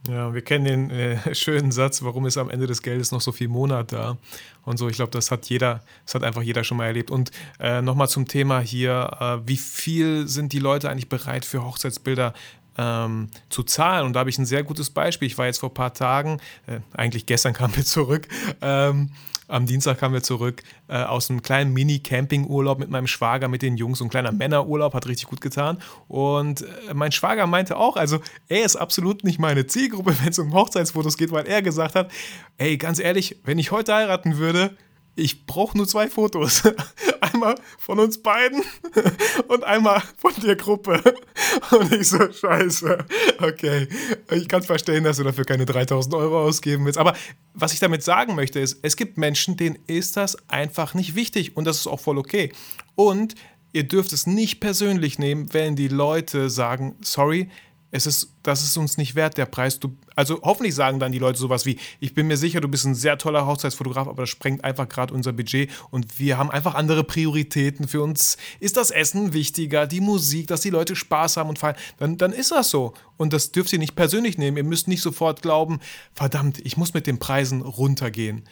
[0.08, 3.32] Ja, wir kennen den äh, schönen Satz, warum ist am Ende des Geldes noch so
[3.32, 4.16] viel Monat da?
[4.64, 7.10] Und so, ich glaube, das hat jeder, das hat einfach jeder schon mal erlebt.
[7.10, 11.64] Und äh, nochmal zum Thema hier, äh, wie viel sind die Leute eigentlich bereit für
[11.64, 12.34] Hochzeitsbilder
[12.78, 14.06] ähm, zu zahlen?
[14.06, 15.26] Und da habe ich ein sehr gutes Beispiel.
[15.26, 18.28] Ich war jetzt vor ein paar Tagen, äh, eigentlich gestern kamen wir zurück,
[18.60, 19.10] ähm,
[19.48, 23.76] am Dienstag kamen wir zurück äh, aus einem kleinen Mini-Camping-Urlaub mit meinem Schwager, mit den
[23.76, 23.98] Jungs.
[23.98, 25.78] So ein kleiner Männerurlaub, hat richtig gut getan.
[26.08, 30.38] Und äh, mein Schwager meinte auch, also er ist absolut nicht meine Zielgruppe, wenn es
[30.38, 32.10] um Hochzeitsfotos geht, weil er gesagt hat,
[32.58, 34.76] ey, ganz ehrlich, wenn ich heute heiraten würde,
[35.16, 36.62] ich brauche nur zwei Fotos.
[37.20, 38.62] Einmal von uns beiden
[39.48, 41.02] und einmal von der Gruppe.
[41.70, 42.98] Und ich so, scheiße.
[43.40, 43.88] Okay,
[44.30, 46.98] ich kann verstehen, dass du dafür keine 3000 Euro ausgeben willst.
[46.98, 47.14] Aber
[47.54, 51.56] was ich damit sagen möchte, ist, es gibt Menschen, denen ist das einfach nicht wichtig.
[51.56, 52.52] Und das ist auch voll okay.
[52.94, 53.34] Und
[53.72, 57.48] ihr dürft es nicht persönlich nehmen, wenn die Leute sagen, sorry,
[57.90, 59.78] es ist, das ist uns nicht wert, der Preis.
[59.78, 62.84] Du, also hoffentlich sagen dann die Leute sowas wie, ich bin mir sicher, du bist
[62.84, 66.74] ein sehr toller Hochzeitsfotograf, aber das sprengt einfach gerade unser Budget und wir haben einfach
[66.74, 67.86] andere Prioritäten.
[67.86, 71.76] Für uns ist das Essen wichtiger, die Musik, dass die Leute Spaß haben und feiern.
[71.98, 72.94] Dann, dann ist das so.
[73.16, 74.56] Und das dürft ihr nicht persönlich nehmen.
[74.56, 75.80] Ihr müsst nicht sofort glauben,
[76.12, 78.44] verdammt, ich muss mit den Preisen runtergehen,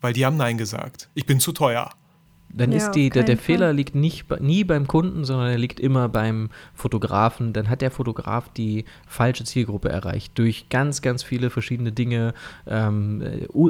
[0.00, 1.08] weil die haben Nein gesagt.
[1.14, 1.90] Ich bin zu teuer.
[2.54, 5.80] Dann ja, ist die, der, der Fehler liegt nicht, nie beim Kunden, sondern er liegt
[5.80, 7.52] immer beim Fotografen.
[7.52, 12.34] Dann hat der Fotograf die falsche Zielgruppe erreicht durch ganz, ganz viele verschiedene Dinge.
[12.66, 13.22] Ähm,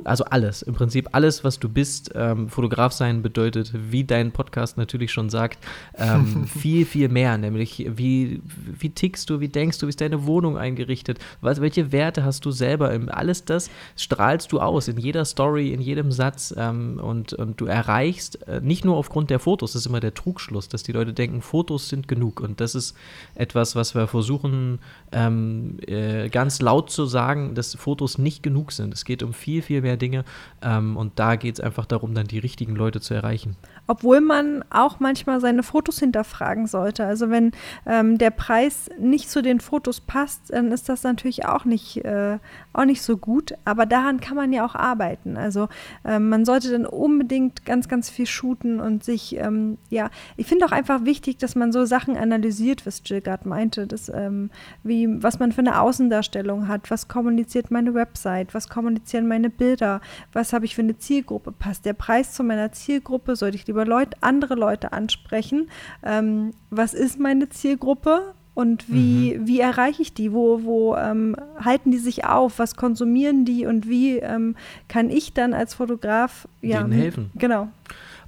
[0.05, 2.11] also alles, im Prinzip alles, was du bist.
[2.15, 5.59] Ähm, Fotograf sein bedeutet, wie dein Podcast natürlich schon sagt,
[5.97, 7.39] ähm, viel, viel mehr.
[7.39, 8.43] Nämlich, wie,
[8.79, 12.45] wie tickst du, wie denkst du, wie ist deine Wohnung eingerichtet, was, welche Werte hast
[12.45, 12.99] du selber.
[13.09, 17.67] Alles das strahlst du aus in jeder Story, in jedem Satz ähm, und, und du
[17.67, 21.13] erreichst äh, nicht nur aufgrund der Fotos, das ist immer der Trugschluss, dass die Leute
[21.13, 22.41] denken, Fotos sind genug.
[22.41, 22.97] Und das ist
[23.35, 24.79] etwas, was wir versuchen
[25.13, 28.95] ähm, äh, ganz laut zu sagen, dass Fotos nicht genug sind.
[28.95, 30.25] Es geht um viel, viel mehr Dinge.
[30.63, 33.57] Ähm, und da geht es einfach darum, dann die richtigen Leute zu erreichen.
[33.93, 37.05] Obwohl man auch manchmal seine Fotos hinterfragen sollte.
[37.05, 37.53] Also wenn
[37.85, 42.39] ähm, der Preis nicht zu den Fotos passt, dann ist das natürlich auch nicht, äh,
[42.73, 43.53] auch nicht so gut.
[43.67, 45.37] Aber daran kann man ja auch arbeiten.
[45.37, 45.69] Also
[46.07, 50.65] ähm, man sollte dann unbedingt ganz, ganz viel shooten und sich, ähm, ja, ich finde
[50.65, 54.49] auch einfach wichtig, dass man so Sachen analysiert, was Jill meinte, dass, ähm,
[54.85, 60.01] wie, was man für eine Außendarstellung hat, was kommuniziert meine Website, was kommunizieren meine Bilder,
[60.33, 63.82] was habe ich für eine Zielgruppe, passt der Preis zu meiner Zielgruppe, sollte ich lieber
[63.85, 65.69] Leute, andere Leute ansprechen,
[66.03, 69.47] ähm, was ist meine Zielgruppe, und wie, mhm.
[69.47, 70.33] wie erreiche ich die?
[70.33, 72.59] Wo, wo ähm, halten die sich auf?
[72.59, 73.65] Was konsumieren die?
[73.65, 74.57] Und wie ähm,
[74.89, 77.31] kann ich dann als Fotograf ja, Denen helfen?
[77.35, 77.69] Genau.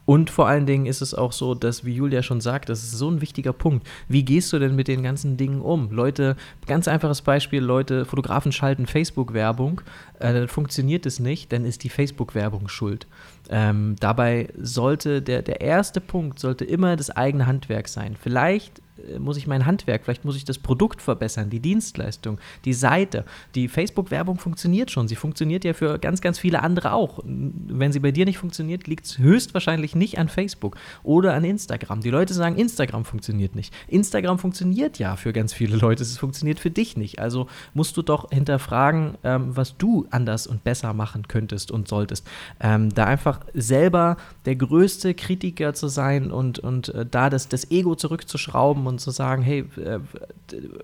[0.06, 2.92] Und vor allen Dingen ist es auch so, dass, wie Julia schon sagt, das ist
[2.92, 3.86] so ein wichtiger Punkt.
[4.08, 5.90] Wie gehst du denn mit den ganzen Dingen um?
[5.90, 6.36] Leute,
[6.66, 9.80] ganz einfaches Beispiel, Leute, Fotografen schalten Facebook-Werbung,
[10.18, 13.06] äh, dann funktioniert es nicht, dann ist die Facebook-Werbung schuld.
[13.48, 18.16] Ähm, dabei sollte der, der erste Punkt sollte immer das eigene Handwerk sein.
[18.20, 18.80] Vielleicht
[19.18, 23.24] muss ich mein Handwerk, vielleicht muss ich das Produkt verbessern, die Dienstleistung, die Seite.
[23.54, 25.08] Die Facebook-Werbung funktioniert schon.
[25.08, 27.20] Sie funktioniert ja für ganz, ganz viele andere auch.
[27.24, 32.00] Wenn sie bei dir nicht funktioniert, liegt es höchstwahrscheinlich nicht an Facebook oder an Instagram.
[32.00, 33.74] Die Leute sagen, Instagram funktioniert nicht.
[33.88, 36.02] Instagram funktioniert ja für ganz viele Leute.
[36.02, 37.18] Es funktioniert für dich nicht.
[37.18, 42.26] Also musst du doch hinterfragen, ähm, was du anders und besser machen könntest und solltest.
[42.60, 47.70] Ähm, da einfach selber der größte Kritiker zu sein und, und äh, da das, das
[47.70, 50.00] Ego zurückzuschrauben und zu sagen, hey, äh,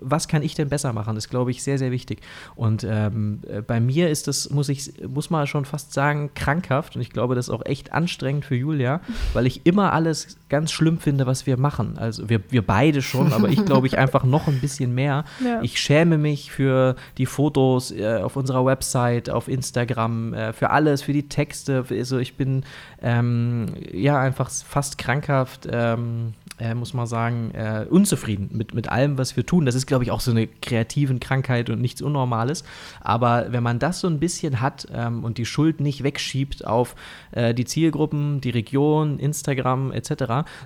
[0.01, 2.21] was kann ich denn besser machen, ist, glaube ich, sehr, sehr wichtig.
[2.55, 6.95] Und ähm, äh, bei mir ist das, muss ich, muss man schon fast sagen, krankhaft.
[6.95, 9.01] Und ich glaube, das ist auch echt anstrengend für Julia,
[9.33, 11.97] weil ich immer alles ganz schlimm finde, was wir machen.
[11.97, 15.25] Also wir, wir beide schon, aber ich glaube ich einfach noch ein bisschen mehr.
[15.43, 15.61] Ja.
[15.63, 21.01] Ich schäme mich für die Fotos äh, auf unserer Website, auf Instagram, äh, für alles,
[21.01, 21.83] für die Texte.
[21.89, 22.63] Also ich bin
[23.01, 25.67] ähm, ja einfach fast krankhaft.
[25.71, 29.65] Ähm, äh, muss man sagen, äh, unzufrieden mit, mit allem, was wir tun.
[29.65, 32.63] Das ist, glaube ich, auch so eine kreativen Krankheit und nichts Unnormales.
[33.01, 36.95] Aber wenn man das so ein bisschen hat ähm, und die Schuld nicht wegschiebt auf
[37.31, 40.11] äh, die Zielgruppen, die Region, Instagram etc.,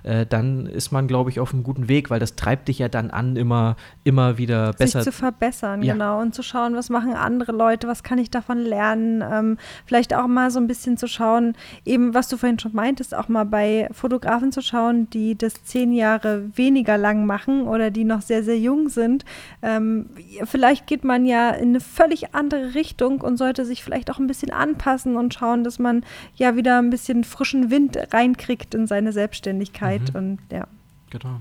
[0.03, 2.89] äh, dann ist man, glaube ich, auf einem guten Weg, weil das treibt dich ja
[2.89, 5.93] dann an, immer, immer wieder besser Sich zu verbessern, ja.
[5.93, 9.23] genau, und zu schauen, was machen andere Leute, was kann ich davon lernen.
[9.25, 11.53] Ähm, vielleicht auch mal so ein bisschen zu schauen,
[11.85, 15.84] eben was du vorhin schon meintest, auch mal bei Fotografen zu schauen, die das zehn
[15.85, 19.23] zehn Jahre weniger lang machen oder die noch sehr, sehr jung sind.
[19.61, 20.09] Ähm,
[20.43, 24.25] vielleicht geht man ja in eine völlig andere Richtung und sollte sich vielleicht auch ein
[24.25, 26.03] bisschen anpassen und schauen, dass man
[26.35, 30.13] ja wieder ein bisschen frischen Wind reinkriegt in seine Selbstständigkeit.
[30.13, 30.19] Mhm.
[30.19, 30.67] Und ja.
[31.11, 31.39] Genau.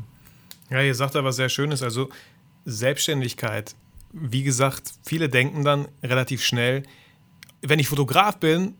[0.71, 2.11] Ja, ihr sagt aber sehr Schönes, also
[2.67, 3.75] Selbstständigkeit.
[4.13, 6.83] Wie gesagt, viele denken dann relativ schnell,
[7.63, 8.75] wenn ich Fotograf bin,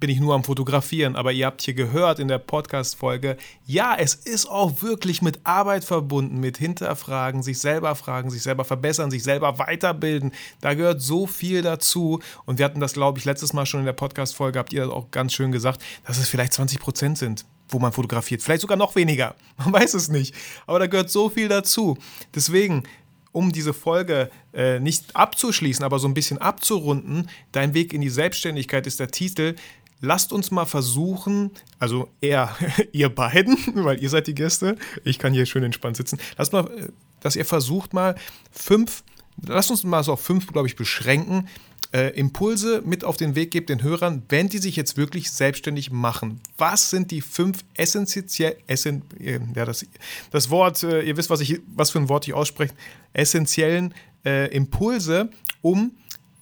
[0.00, 3.36] bin ich nur am Fotografieren, aber ihr habt hier gehört in der Podcast-Folge,
[3.66, 8.64] ja, es ist auch wirklich mit Arbeit verbunden, mit Hinterfragen, sich selber fragen, sich selber
[8.64, 10.32] verbessern, sich selber weiterbilden.
[10.60, 12.20] Da gehört so viel dazu.
[12.46, 14.90] Und wir hatten das, glaube ich, letztes Mal schon in der Podcast-Folge, habt ihr das
[14.90, 18.42] auch ganz schön gesagt, dass es vielleicht 20 Prozent sind, wo man fotografiert.
[18.42, 19.34] Vielleicht sogar noch weniger.
[19.58, 20.34] Man weiß es nicht.
[20.66, 21.98] Aber da gehört so viel dazu.
[22.34, 22.84] Deswegen,
[23.32, 28.08] um diese Folge äh, nicht abzuschließen, aber so ein bisschen abzurunden, Dein Weg in die
[28.08, 29.54] Selbstständigkeit ist der Titel.
[30.00, 32.56] Lasst uns mal versuchen, also er,
[32.92, 36.66] ihr beiden, weil ihr seid die Gäste, ich kann hier schön entspannt sitzen, lasst mal,
[36.66, 36.88] äh,
[37.20, 38.14] dass ihr versucht mal
[38.52, 39.02] fünf,
[39.44, 41.48] lasst uns mal so auf fünf, glaube ich, beschränken,
[41.92, 45.90] äh, Impulse mit auf den Weg gebt den Hörern, wenn die sich jetzt wirklich selbstständig
[45.90, 46.40] machen.
[46.58, 49.86] Was sind die fünf essentiell, essen, äh, ja, das,
[50.30, 52.74] das Wort, äh, ihr wisst, was, ich, was für ein Wort ich ausspreche,
[53.14, 53.94] essentiellen
[54.24, 55.30] äh, Impulse,
[55.62, 55.92] um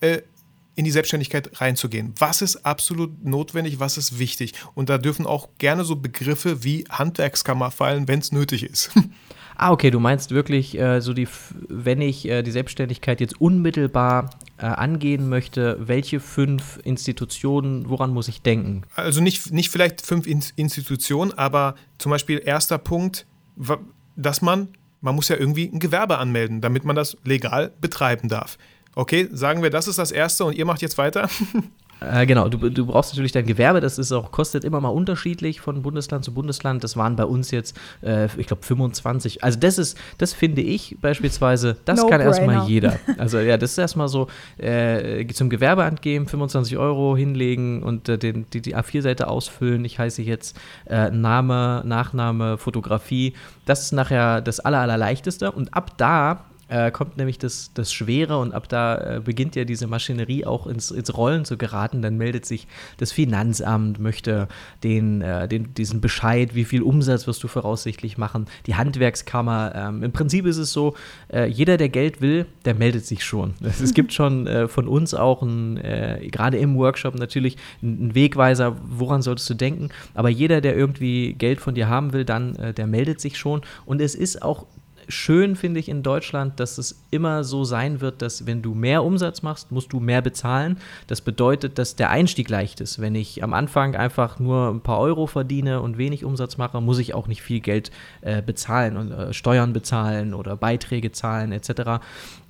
[0.00, 0.20] äh,
[0.76, 2.14] in die Selbstständigkeit reinzugehen.
[2.18, 4.52] Was ist absolut notwendig, was ist wichtig?
[4.74, 8.90] Und da dürfen auch gerne so Begriffe wie Handwerkskammer fallen, wenn es nötig ist.
[9.58, 11.26] Ah, okay, du meinst wirklich, äh, so die,
[11.68, 18.28] wenn ich äh, die Selbstständigkeit jetzt unmittelbar äh, angehen möchte, welche fünf Institutionen, woran muss
[18.28, 18.82] ich denken?
[18.96, 23.26] Also nicht, nicht vielleicht fünf In Institutionen, aber zum Beispiel erster Punkt,
[24.14, 24.68] dass man,
[25.00, 28.58] man muss ja irgendwie ein Gewerbe anmelden, damit man das legal betreiben darf.
[28.98, 31.28] Okay, sagen wir, das ist das Erste und ihr macht jetzt weiter.
[31.98, 35.62] Äh, genau, du, du brauchst natürlich dein Gewerbe, das ist auch, kostet immer mal unterschiedlich
[35.62, 36.84] von Bundesland zu Bundesland.
[36.84, 39.42] Das waren bei uns jetzt, äh, ich glaube, 25.
[39.42, 42.98] Also das ist, das finde ich beispielsweise, das no kann erstmal jeder.
[43.16, 44.26] Also ja, das ist erstmal so,
[44.58, 49.82] äh, zum Gewerbeamt gehen, 25 Euro hinlegen und äh, den, die, die A4-Seite ausfüllen.
[49.86, 53.32] Ich heiße jetzt äh, Name, Nachname, Fotografie.
[53.64, 55.50] Das ist nachher das aller, allerleichteste.
[55.50, 59.64] Und ab da äh, kommt nämlich das, das Schwere und ab da äh, beginnt ja
[59.64, 62.02] diese Maschinerie auch ins, ins Rollen zu geraten.
[62.02, 64.48] Dann meldet sich das Finanzamt, möchte
[64.82, 69.72] den, äh, den, diesen Bescheid, wie viel Umsatz wirst du voraussichtlich machen, die Handwerkskammer.
[69.76, 70.94] Ähm, Im Prinzip ist es so,
[71.32, 73.54] äh, jeder, der Geld will, der meldet sich schon.
[73.86, 79.22] Es, gibt schon äh, von uns auch, äh, gerade im Workshop natürlich, einen Wegweiser, woran
[79.22, 79.90] solltest du denken.
[80.14, 83.60] Aber jeder, der irgendwie Geld von dir haben will, dann, der meldet sich schon.
[83.84, 84.66] Und es ist auch
[85.08, 89.04] schön finde ich in Deutschland, dass es immer so sein wird, dass wenn du mehr
[89.04, 90.78] Umsatz machst, musst du mehr bezahlen.
[91.06, 93.00] Das bedeutet, dass der Einstieg leicht ist.
[93.00, 96.98] Wenn ich am Anfang einfach nur ein paar Euro verdiene und wenig Umsatz mache, muss
[96.98, 97.90] ich auch nicht viel Geld
[98.20, 102.00] äh, bezahlen und äh, Steuern bezahlen oder Beiträge zahlen etc.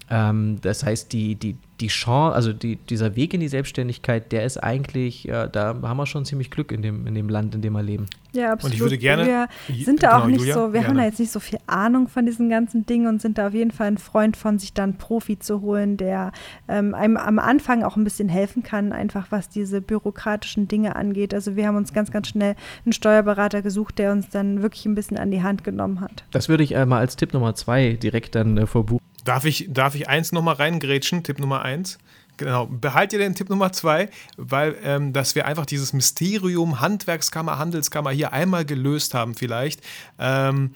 [0.09, 4.45] Ähm, das heißt, die, die, die Chance, also die, dieser Weg in die Selbstständigkeit, der
[4.45, 7.63] ist eigentlich, ja, da haben wir schon ziemlich Glück in dem, in dem Land, in
[7.63, 8.07] dem wir leben.
[8.33, 8.73] Ja, absolut.
[8.73, 9.49] Und ich würde gerne.
[9.67, 10.89] Wir sind da genau, auch nicht Julia, so, wir gerne.
[10.89, 13.55] haben da jetzt nicht so viel Ahnung von diesen ganzen Dingen und sind da auf
[13.55, 16.33] jeden Fall ein Freund von, sich dann Profi zu holen, der
[16.69, 21.35] ähm, einem am Anfang auch ein bisschen helfen kann, einfach was diese bürokratischen Dinge angeht.
[21.35, 22.55] Also wir haben uns ganz, ganz schnell
[22.85, 26.25] einen Steuerberater gesucht, der uns dann wirklich ein bisschen an die Hand genommen hat.
[26.31, 29.05] Das würde ich äh, mal als Tipp Nummer zwei direkt dann äh, vorbuchen.
[29.27, 31.25] Darf ich, darf ich eins nochmal reingrätschen?
[31.25, 31.99] Tipp Nummer eins.
[32.37, 37.59] Genau, behalt ihr den Tipp Nummer zwei, weil ähm, dass wir einfach dieses Mysterium Handwerkskammer,
[37.59, 39.81] Handelskammer hier einmal gelöst haben vielleicht.
[40.19, 40.71] Ähm,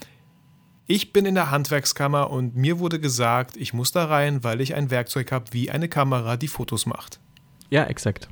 [0.86, 4.74] ich bin in der Handwerkskammer und mir wurde gesagt, ich muss da rein, weil ich
[4.74, 7.20] ein Werkzeug habe wie eine Kamera, die Fotos macht.
[7.68, 8.28] Ja, exakt.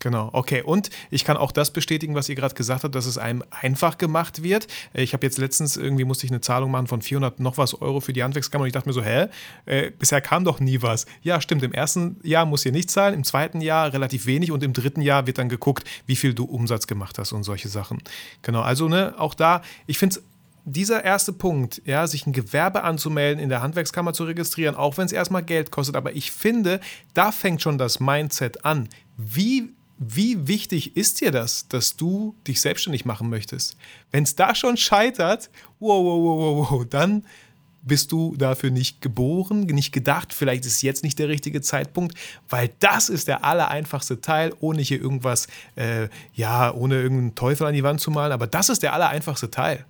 [0.00, 0.62] Genau, okay.
[0.62, 3.98] Und ich kann auch das bestätigen, was ihr gerade gesagt habt, dass es einem einfach
[3.98, 4.66] gemacht wird.
[4.94, 8.00] Ich habe jetzt letztens irgendwie musste ich eine Zahlung machen von 400 noch was Euro
[8.00, 9.28] für die Handwerkskammer und ich dachte mir so, hä,
[9.66, 11.04] äh, bisher kam doch nie was.
[11.22, 11.62] Ja, stimmt.
[11.62, 15.02] Im ersten Jahr muss ihr nicht zahlen, im zweiten Jahr relativ wenig und im dritten
[15.02, 17.98] Jahr wird dann geguckt, wie viel du Umsatz gemacht hast und solche Sachen.
[18.40, 20.22] Genau, also ne, auch da, ich finde es
[20.64, 25.06] dieser erste Punkt, ja, sich ein Gewerbe anzumelden, in der Handwerkskammer zu registrieren, auch wenn
[25.06, 26.80] es erstmal Geld kostet, aber ich finde,
[27.12, 28.88] da fängt schon das Mindset an.
[29.16, 33.76] Wie wie wichtig ist dir das, dass du dich selbstständig machen möchtest?
[34.10, 37.22] Wenn es da schon scheitert, wow, wow, wow, wow, dann
[37.82, 40.32] bist du dafür nicht geboren, nicht gedacht.
[40.32, 42.16] Vielleicht ist jetzt nicht der richtige Zeitpunkt,
[42.48, 47.74] weil das ist der allereinfachste Teil, ohne hier irgendwas, äh, ja, ohne irgendeinen Teufel an
[47.74, 48.32] die Wand zu malen.
[48.32, 49.84] Aber das ist der allereinfachste Teil.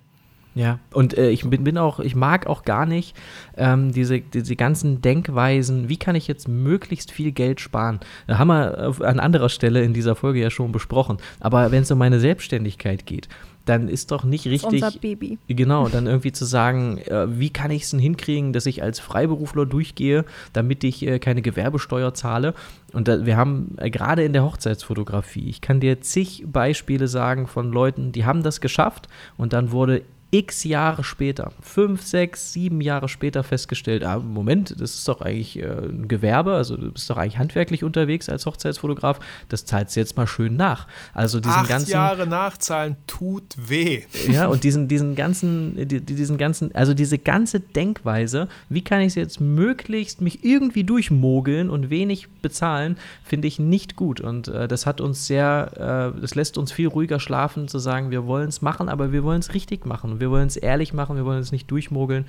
[0.53, 3.15] Ja, und äh, ich bin, bin, auch, ich mag auch gar nicht
[3.55, 8.01] ähm, diese, diese ganzen Denkweisen, wie kann ich jetzt möglichst viel Geld sparen?
[8.27, 11.17] Da haben wir an anderer Stelle in dieser Folge ja schon besprochen.
[11.39, 13.29] Aber wenn es um meine Selbstständigkeit geht,
[13.65, 14.83] dann ist doch nicht richtig.
[14.83, 15.37] Unser Baby.
[15.47, 18.99] Genau, dann irgendwie zu sagen, äh, wie kann ich es denn hinkriegen, dass ich als
[18.99, 22.53] Freiberufler durchgehe, damit ich äh, keine Gewerbesteuer zahle.
[22.91, 27.47] Und da, wir haben äh, gerade in der Hochzeitsfotografie, ich kann dir zig Beispiele sagen
[27.47, 30.01] von Leuten, die haben das geschafft und dann wurde
[30.31, 35.59] x Jahre später, fünf, sechs, sieben Jahre später festgestellt, ah, Moment, das ist doch eigentlich
[35.59, 39.19] äh, ein Gewerbe, also du bist doch eigentlich handwerklich unterwegs als Hochzeitsfotograf,
[39.49, 40.87] das zahlst du jetzt mal schön nach.
[41.13, 44.03] Also diesen Acht ganzen Jahre nachzahlen tut weh.
[44.31, 49.07] Ja, und diesen, diesen ganzen, die, diesen ganzen, also diese ganze Denkweise, wie kann ich
[49.07, 54.21] es jetzt möglichst mich irgendwie durchmogeln und wenig bezahlen, finde ich nicht gut.
[54.21, 58.11] Und äh, das hat uns sehr, äh, das lässt uns viel ruhiger schlafen, zu sagen,
[58.11, 61.17] wir wollen es machen, aber wir wollen es richtig machen wir wollen es ehrlich machen,
[61.17, 62.25] wir wollen es nicht durchmogeln.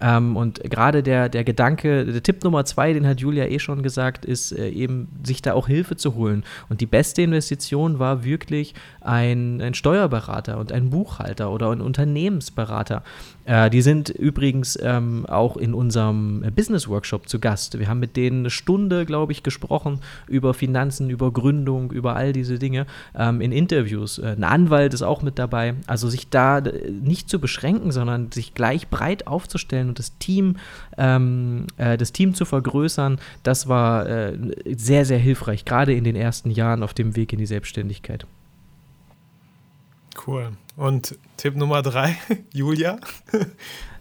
[0.00, 3.82] Ähm, und gerade der, der Gedanke, der Tipp Nummer zwei, den hat Julia eh schon
[3.82, 6.44] gesagt, ist äh, eben, sich da auch Hilfe zu holen.
[6.68, 13.02] Und die beste Investition war wirklich ein, ein Steuerberater und ein Buchhalter oder ein Unternehmensberater.
[13.44, 17.78] Äh, die sind übrigens ähm, auch in unserem Business Workshop zu Gast.
[17.78, 22.32] Wir haben mit denen eine Stunde, glaube ich, gesprochen über Finanzen, über Gründung, über all
[22.32, 22.86] diese Dinge
[23.16, 24.18] ähm, in Interviews.
[24.18, 25.74] Äh, ein Anwalt ist auch mit dabei.
[25.86, 26.92] Also sich da äh,
[27.28, 30.56] nicht zu beschränken, sondern sich gleich breit aufzustellen und das Team,
[30.96, 34.38] ähm, äh, das Team zu vergrößern, das war äh,
[34.74, 38.26] sehr, sehr hilfreich, gerade in den ersten Jahren auf dem Weg in die Selbstständigkeit.
[40.26, 40.52] Cool.
[40.76, 42.16] Und Tipp Nummer drei,
[42.52, 42.98] Julia?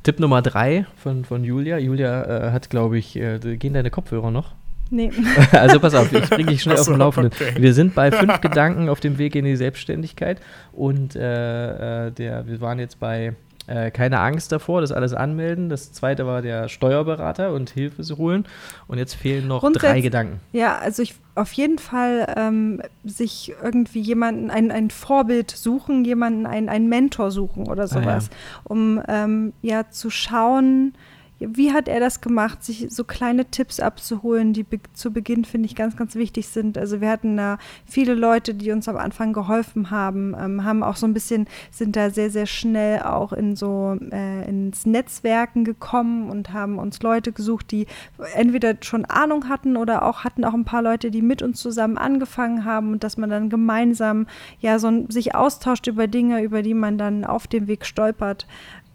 [0.04, 1.78] Tipp Nummer drei von, von Julia.
[1.78, 4.54] Julia äh, hat, glaube ich, äh, gehen deine Kopfhörer noch?
[4.90, 5.12] Nee.
[5.52, 7.34] Also pass auf, ich bringe dich schnell Achso, auf den Laufenden.
[7.34, 7.62] Okay.
[7.62, 10.40] Wir sind bei fünf Gedanken auf dem Weg in die Selbstständigkeit
[10.74, 13.34] und äh, äh der, wir waren jetzt bei
[13.68, 15.68] äh, keine Angst davor, das alles anmelden.
[15.70, 18.46] Das zweite war der Steuerberater und Hilfe zu holen.
[18.88, 20.40] Und jetzt fehlen noch drei Gedanken.
[20.54, 26.46] Ja, also ich auf jeden Fall ähm, sich irgendwie jemanden, ein, ein Vorbild suchen, jemanden,
[26.46, 28.62] ein, einen Mentor suchen oder sowas, ah, ja.
[28.64, 30.94] um ähm, ja zu schauen,
[31.40, 35.68] wie hat er das gemacht, sich so kleine Tipps abzuholen, die be zu Beginn, finde
[35.68, 36.78] ich, ganz, ganz wichtig sind.
[36.78, 40.96] Also wir hatten da viele Leute, die uns am Anfang geholfen haben, ähm, haben auch
[40.96, 46.30] so ein bisschen, sind da sehr, sehr schnell auch in so äh, ins Netzwerken gekommen
[46.30, 47.86] und haben uns Leute gesucht, die
[48.34, 51.98] entweder schon Ahnung hatten oder auch hatten auch ein paar Leute, die mit uns zusammen
[51.98, 54.28] angefangen haben und dass man dann gemeinsam
[54.60, 58.48] ja so ein, sich austauscht über Dinge, über die man dann auf dem Weg stolpert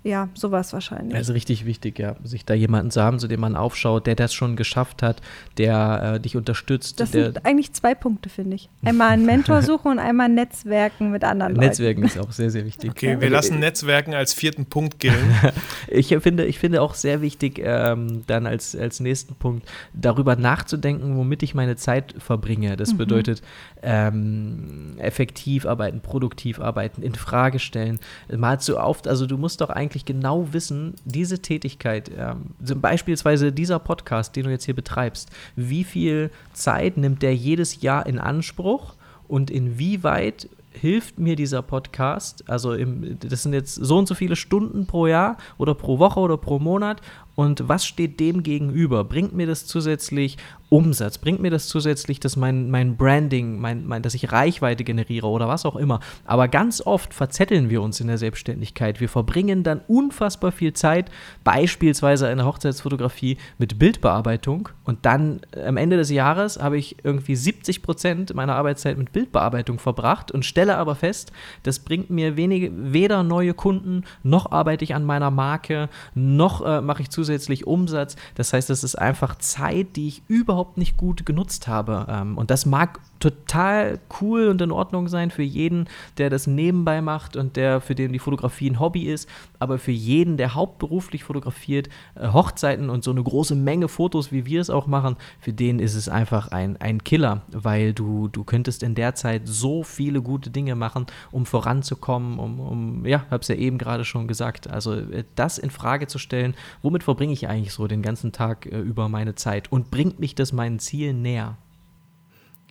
[0.05, 1.14] ja, sowas wahrscheinlich.
[1.14, 4.34] Also richtig wichtig, ja, sich da jemanden zu haben, zu dem man aufschaut, der das
[4.34, 5.20] schon geschafft hat,
[5.59, 6.98] der äh, dich unterstützt.
[6.98, 8.68] Das sind eigentlich zwei Punkte, finde ich.
[8.84, 11.66] Einmal einen Mentor suchen und einmal Netzwerken mit anderen Leuten.
[11.66, 12.90] Netzwerken ist auch sehr, sehr wichtig.
[12.90, 15.34] Okay, wir lassen Netzwerken als vierten Punkt gelten.
[15.88, 21.16] ich finde, ich finde auch sehr wichtig, ähm, dann als, als nächsten Punkt, darüber nachzudenken,
[21.16, 22.76] womit ich meine Zeit verbringe.
[22.76, 22.98] Das mhm.
[22.98, 23.42] bedeutet,
[23.82, 28.00] ähm, effektiv arbeiten, produktiv arbeiten, in Frage stellen.
[28.34, 33.78] Mal zu oft, also du musst doch eigentlich genau wissen, diese Tätigkeit, ähm, beispielsweise dieser
[33.78, 38.95] Podcast, den du jetzt hier betreibst, wie viel Zeit nimmt der jedes Jahr in Anspruch
[39.28, 44.36] und inwieweit hilft mir dieser Podcast, also im, das sind jetzt so und so viele
[44.36, 47.01] Stunden pro Jahr oder pro Woche oder pro Monat
[47.35, 49.05] und was steht dem gegenüber?
[49.05, 50.37] Bringt mir das zusätzlich
[50.68, 51.18] Umsatz?
[51.18, 55.49] Bringt mir das zusätzlich, dass mein, mein Branding, mein, mein, dass ich Reichweite generiere oder
[55.49, 56.01] was auch immer?
[56.24, 59.01] Aber ganz oft verzetteln wir uns in der Selbstständigkeit.
[59.01, 61.11] Wir verbringen dann unfassbar viel Zeit,
[61.45, 64.68] beispielsweise in der Hochzeitsfotografie mit Bildbearbeitung.
[64.85, 69.78] Und dann am Ende des Jahres habe ich irgendwie 70 Prozent meiner Arbeitszeit mit Bildbearbeitung
[69.78, 71.33] verbracht und stelle aber fest,
[71.64, 76.80] das bringt mir wenige, weder neue Kunden, noch arbeite ich an meiner Marke, noch äh,
[76.80, 78.16] mache ich zusätzlich zusätzlich Umsatz.
[78.35, 82.07] Das heißt, das ist einfach Zeit, die ich überhaupt nicht gut genutzt habe.
[82.09, 87.00] Ähm, und das mag total cool und in Ordnung sein für jeden, der das nebenbei
[87.00, 89.28] macht und der für den die Fotografie ein Hobby ist.
[89.60, 94.44] Aber für jeden, der hauptberuflich fotografiert, äh, Hochzeiten und so eine große Menge Fotos, wie
[94.44, 98.42] wir es auch machen, für den ist es einfach ein, ein Killer, weil du, du
[98.42, 103.42] könntest in der Zeit so viele gute Dinge machen, um voranzukommen, um, um ja, habe
[103.42, 107.32] es ja eben gerade schon gesagt, also äh, das in Frage zu stellen, womit verbringe
[107.32, 110.80] ich eigentlich so den ganzen Tag äh, über meine Zeit und bringt mich das meinen
[110.80, 111.56] Zielen näher?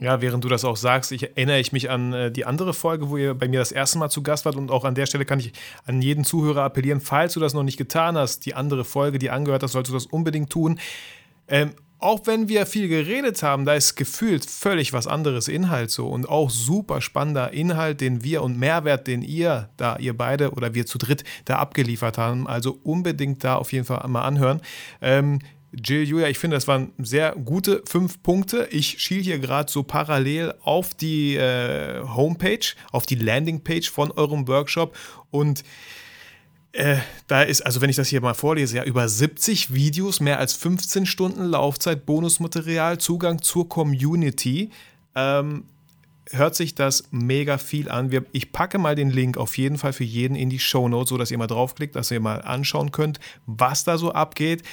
[0.01, 3.11] Ja, während du das auch sagst, ich erinnere ich mich an äh, die andere Folge,
[3.11, 5.25] wo ihr bei mir das erste Mal zu Gast wart und auch an der Stelle
[5.25, 5.53] kann ich
[5.85, 9.29] an jeden Zuhörer appellieren, falls du das noch nicht getan hast, die andere Folge, die
[9.29, 10.79] angehört hast, solltest du das unbedingt tun.
[11.47, 16.07] Ähm, auch wenn wir viel geredet haben, da ist gefühlt völlig was anderes Inhalt so
[16.07, 20.73] und auch super spannender Inhalt, den wir und Mehrwert, den ihr da, ihr beide oder
[20.73, 22.47] wir zu dritt da abgeliefert haben.
[22.47, 24.61] Also unbedingt da auf jeden Fall mal anhören.
[24.99, 25.41] Ähm,
[25.73, 28.67] Jill, Julia, ich finde, das waren sehr gute fünf Punkte.
[28.71, 34.47] Ich schiele hier gerade so parallel auf die äh, Homepage, auf die Landingpage von eurem
[34.47, 34.97] Workshop
[35.29, 35.63] und
[36.73, 36.97] äh,
[37.27, 40.53] da ist, also wenn ich das hier mal vorlese, ja, über 70 Videos, mehr als
[40.53, 44.69] 15 Stunden Laufzeit, Bonusmaterial, Zugang zur Community.
[45.15, 45.65] Ähm,
[46.29, 48.11] hört sich das mega viel an.
[48.11, 51.09] Wir, ich packe mal den Link auf jeden Fall für jeden in die Show Notes,
[51.09, 54.63] sodass ihr mal draufklickt, dass ihr mal anschauen könnt, was da so abgeht.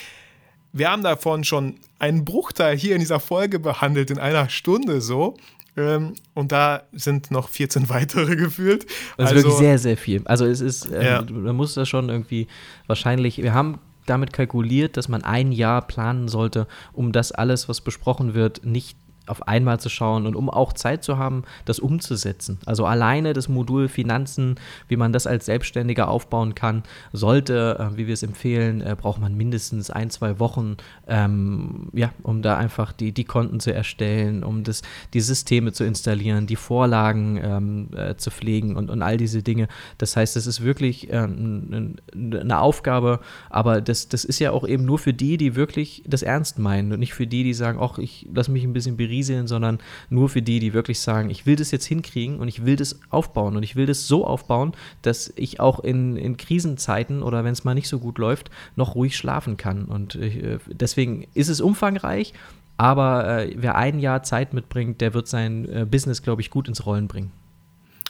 [0.78, 5.36] Wir haben davon schon einen Bruchteil hier in dieser Folge behandelt, in einer Stunde so.
[5.76, 8.84] Ähm, und da sind noch 14 weitere gefühlt.
[9.16, 10.22] Das ist also, wirklich sehr, sehr viel.
[10.24, 11.24] Also es ist, ähm, ja.
[11.28, 12.48] man muss das schon irgendwie
[12.86, 17.80] wahrscheinlich, wir haben damit kalkuliert, dass man ein Jahr planen sollte, um das alles, was
[17.80, 18.96] besprochen wird, nicht
[19.28, 22.58] auf einmal zu schauen und um auch Zeit zu haben, das umzusetzen.
[22.66, 24.56] Also alleine das Modul Finanzen,
[24.88, 29.20] wie man das als Selbstständiger aufbauen kann, sollte, äh, wie wir es empfehlen, äh, braucht
[29.20, 30.76] man mindestens ein, zwei Wochen,
[31.06, 34.82] ähm, ja, um da einfach die, die Konten zu erstellen, um das,
[35.14, 39.68] die Systeme zu installieren, die Vorlagen ähm, äh, zu pflegen und, und all diese Dinge.
[39.98, 43.20] Das heißt, es ist wirklich äh, eine Aufgabe,
[43.50, 46.92] aber das, das ist ja auch eben nur für die, die wirklich das ernst meinen
[46.92, 49.78] und nicht für die, die sagen, ach, ich lasse mich ein bisschen berieseln, sondern
[50.10, 53.00] nur für die, die wirklich sagen, ich will das jetzt hinkriegen und ich will das
[53.10, 57.52] aufbauen und ich will das so aufbauen, dass ich auch in, in Krisenzeiten oder wenn
[57.52, 59.84] es mal nicht so gut läuft, noch ruhig schlafen kann.
[59.84, 62.32] Und äh, deswegen ist es umfangreich,
[62.76, 66.68] aber äh, wer ein Jahr Zeit mitbringt, der wird sein äh, Business, glaube ich, gut
[66.68, 67.32] ins Rollen bringen.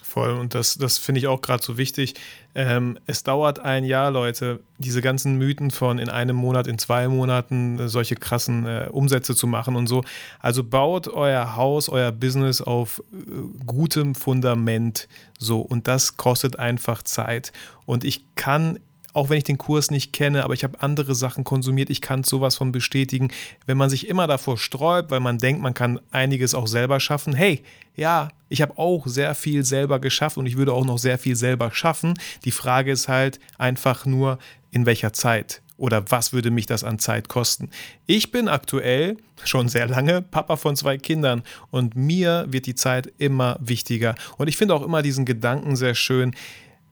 [0.08, 0.30] Voll.
[0.30, 2.14] Und das, das finde ich auch gerade so wichtig.
[2.54, 7.08] Ähm, es dauert ein Jahr, Leute, diese ganzen Mythen von in einem Monat, in zwei
[7.08, 10.02] Monaten äh, solche krassen äh, Umsätze zu machen und so.
[10.40, 15.60] Also baut euer Haus, euer Business auf äh, gutem Fundament so.
[15.60, 17.52] Und das kostet einfach Zeit.
[17.84, 18.78] Und ich kann
[19.12, 22.24] auch wenn ich den Kurs nicht kenne, aber ich habe andere Sachen konsumiert, ich kann
[22.24, 23.30] sowas von bestätigen.
[23.66, 27.34] Wenn man sich immer davor sträubt, weil man denkt, man kann einiges auch selber schaffen,
[27.34, 27.62] hey,
[27.96, 31.36] ja, ich habe auch sehr viel selber geschafft und ich würde auch noch sehr viel
[31.36, 32.14] selber schaffen.
[32.44, 34.38] Die Frage ist halt einfach nur,
[34.70, 37.70] in welcher Zeit oder was würde mich das an Zeit kosten?
[38.06, 43.12] Ich bin aktuell schon sehr lange Papa von zwei Kindern und mir wird die Zeit
[43.18, 44.14] immer wichtiger.
[44.36, 46.34] Und ich finde auch immer diesen Gedanken sehr schön.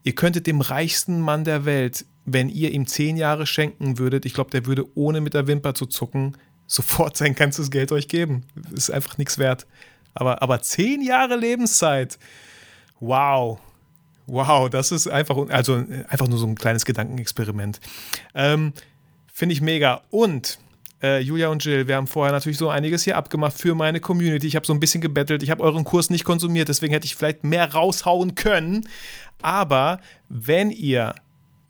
[0.07, 4.35] Ihr könntet dem reichsten Mann der Welt, wenn ihr ihm zehn Jahre schenken würdet, ich
[4.35, 6.37] glaube, der würde ohne mit der Wimper zu zucken
[6.69, 8.45] sofort sein ganzes Geld euch geben.
[8.73, 9.67] Ist einfach nichts wert.
[10.15, 12.21] Aber, aber zehn Jahre Lebenszeit.
[13.01, 13.59] Wow.
[14.27, 17.81] Wow, das ist einfach, also einfach nur so ein kleines Gedankenexperiment.
[18.33, 18.75] Ähm,
[19.33, 20.03] Finde ich mega.
[20.11, 20.61] Und
[21.03, 24.47] äh, Julia und Jill, wir haben vorher natürlich so einiges hier abgemacht für meine Community.
[24.47, 25.43] Ich habe so ein bisschen gebettelt.
[25.43, 28.89] Ich habe euren Kurs nicht konsumiert, deswegen hätte ich vielleicht mehr raushauen können.
[29.43, 31.15] Aber wenn ihr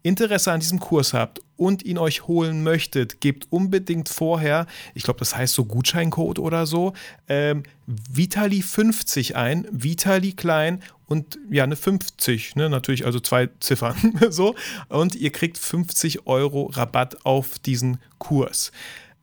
[0.03, 5.19] Interesse an diesem Kurs habt und ihn euch holen möchtet, gebt unbedingt vorher, ich glaube,
[5.19, 6.93] das heißt so Gutscheincode oder so,
[7.29, 13.97] ähm, Vitali50 ein, Vitali klein und ja, eine 50, ne, natürlich, also zwei Ziffern,
[14.31, 14.55] so.
[14.89, 18.71] Und ihr kriegt 50 Euro Rabatt auf diesen Kurs.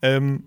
[0.02, 0.44] Ähm,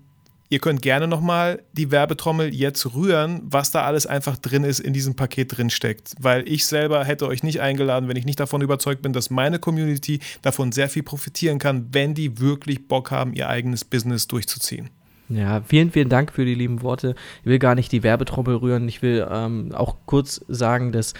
[0.49, 4.93] Ihr könnt gerne nochmal die Werbetrommel jetzt rühren, was da alles einfach drin ist, in
[4.93, 6.15] diesem Paket drin steckt.
[6.21, 9.59] Weil ich selber hätte euch nicht eingeladen, wenn ich nicht davon überzeugt bin, dass meine
[9.59, 14.91] Community davon sehr viel profitieren kann, wenn die wirklich Bock haben, ihr eigenes Business durchzuziehen.
[15.29, 17.17] Ja, vielen, vielen Dank für die lieben Worte.
[17.41, 18.89] Ich will gar nicht die Werbetrommel rühren.
[18.89, 21.15] Ich will ähm, auch kurz sagen, dass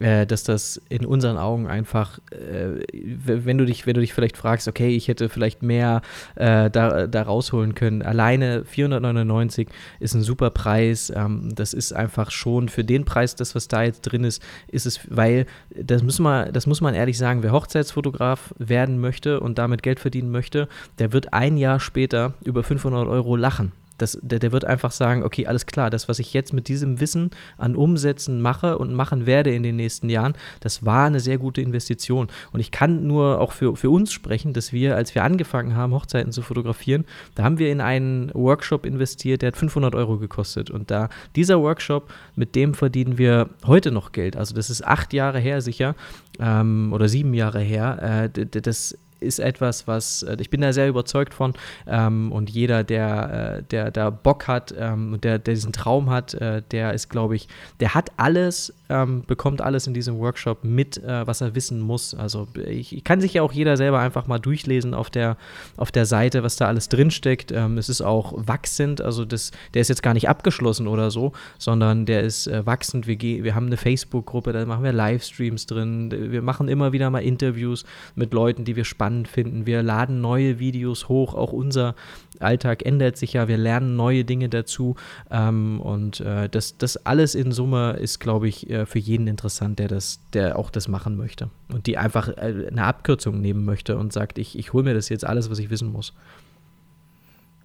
[0.00, 4.36] äh, dass das in unseren Augen einfach, äh, wenn du dich, wenn du dich vielleicht
[4.36, 6.02] fragst, okay, ich hätte vielleicht mehr
[6.36, 8.02] äh, da, da rausholen können.
[8.02, 9.68] Alleine 499
[10.00, 11.12] ist ein super Preis.
[11.14, 14.86] Ähm, das ist einfach schon für den Preis, das was da jetzt drin ist, ist
[14.86, 19.58] es, weil das muss man, das muss man ehrlich sagen, wer Hochzeitsfotograf werden möchte und
[19.58, 20.68] damit Geld verdienen möchte,
[20.98, 23.72] der wird ein Jahr später über 500 Euro lachen.
[23.98, 27.00] Das, der, der wird einfach sagen, okay, alles klar, das, was ich jetzt mit diesem
[27.00, 31.38] Wissen an Umsätzen mache und machen werde in den nächsten Jahren, das war eine sehr
[31.38, 32.28] gute Investition.
[32.52, 35.92] Und ich kann nur auch für, für uns sprechen, dass wir, als wir angefangen haben,
[35.92, 40.70] Hochzeiten zu fotografieren, da haben wir in einen Workshop investiert, der hat 500 Euro gekostet.
[40.70, 44.36] Und da dieser Workshop, mit dem verdienen wir heute noch Geld.
[44.36, 45.94] Also das ist acht Jahre her sicher
[46.38, 48.30] ähm, oder sieben Jahre her.
[48.34, 51.54] Äh, das ist etwas, was äh, ich bin da sehr überzeugt von
[51.86, 56.10] ähm, und jeder, der, äh, der da Bock hat ähm, und der, der diesen Traum
[56.10, 57.48] hat, äh, der ist, glaube ich,
[57.80, 62.14] der hat alles, ähm, bekommt alles in diesem Workshop mit, äh, was er wissen muss.
[62.14, 65.38] Also ich, ich, kann sich ja auch jeder selber einfach mal durchlesen auf der,
[65.78, 67.52] auf der Seite, was da alles drinsteckt.
[67.52, 71.32] Ähm, es ist auch wachsend, also das, der ist jetzt gar nicht abgeschlossen oder so,
[71.58, 73.06] sondern der ist äh, wachsend.
[73.06, 77.22] Wir, wir haben eine Facebook-Gruppe, da machen wir Livestreams drin, wir machen immer wieder mal
[77.22, 77.84] Interviews
[78.14, 79.64] mit Leuten, die wir spannend finden.
[79.64, 81.94] Wir laden neue Videos hoch, auch unser
[82.40, 84.96] Alltag ändert sich ja, wir lernen neue Dinge dazu
[85.30, 89.78] ähm, und äh, das, das alles in Summe ist, glaube ich, äh, für jeden interessant,
[89.78, 93.96] der das, der auch das machen möchte und die einfach äh, eine Abkürzung nehmen möchte
[93.96, 96.14] und sagt, ich, ich hole mir das jetzt alles, was ich wissen muss.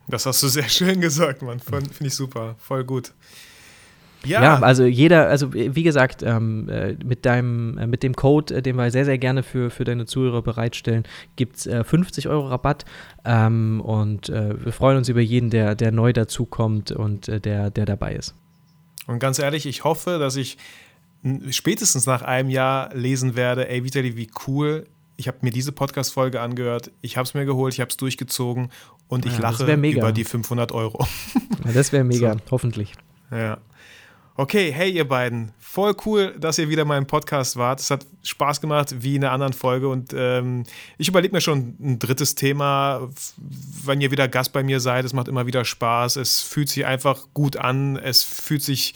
[0.08, 1.60] Das hast du sehr schön gesagt, Mann.
[1.60, 2.56] Finde ich super.
[2.60, 3.14] Voll gut.
[4.26, 4.42] Ja.
[4.42, 8.62] ja, also jeder, also wie gesagt, ähm, äh, mit deinem, äh, mit dem Code, äh,
[8.62, 11.04] den wir sehr, sehr gerne für, für deine Zuhörer bereitstellen,
[11.36, 12.84] gibt es äh, 50 Euro Rabatt.
[13.26, 17.70] Ähm, und äh, wir freuen uns über jeden, der, der neu dazukommt und äh, der,
[17.70, 18.34] der dabei ist.
[19.06, 20.58] Und ganz ehrlich, ich hoffe, dass ich
[21.52, 26.40] spätestens nach einem Jahr lesen werde, ey Vitali, wie cool, ich habe mir diese Podcast-Folge
[26.40, 28.70] angehört, ich habe es mir geholt, ich habe es durchgezogen
[29.08, 31.06] und ich ja, lache über die 500 Euro.
[31.66, 32.40] Ja, das wäre mega, so.
[32.52, 32.94] hoffentlich.
[33.30, 33.58] Ja.
[34.36, 37.80] Okay, hey ihr beiden, voll cool, dass ihr wieder mal im Podcast wart.
[37.80, 39.90] Es hat Spaß gemacht, wie in der anderen Folge.
[39.90, 40.64] Und ähm,
[41.00, 43.10] ich überlege mir schon ein drittes Thema,
[43.84, 45.06] wenn ihr wieder Gast bei mir seid.
[45.06, 46.18] Es macht immer wieder Spaß.
[46.18, 47.98] Es fühlt sich einfach gut an.
[47.98, 48.94] Es fühlt sich,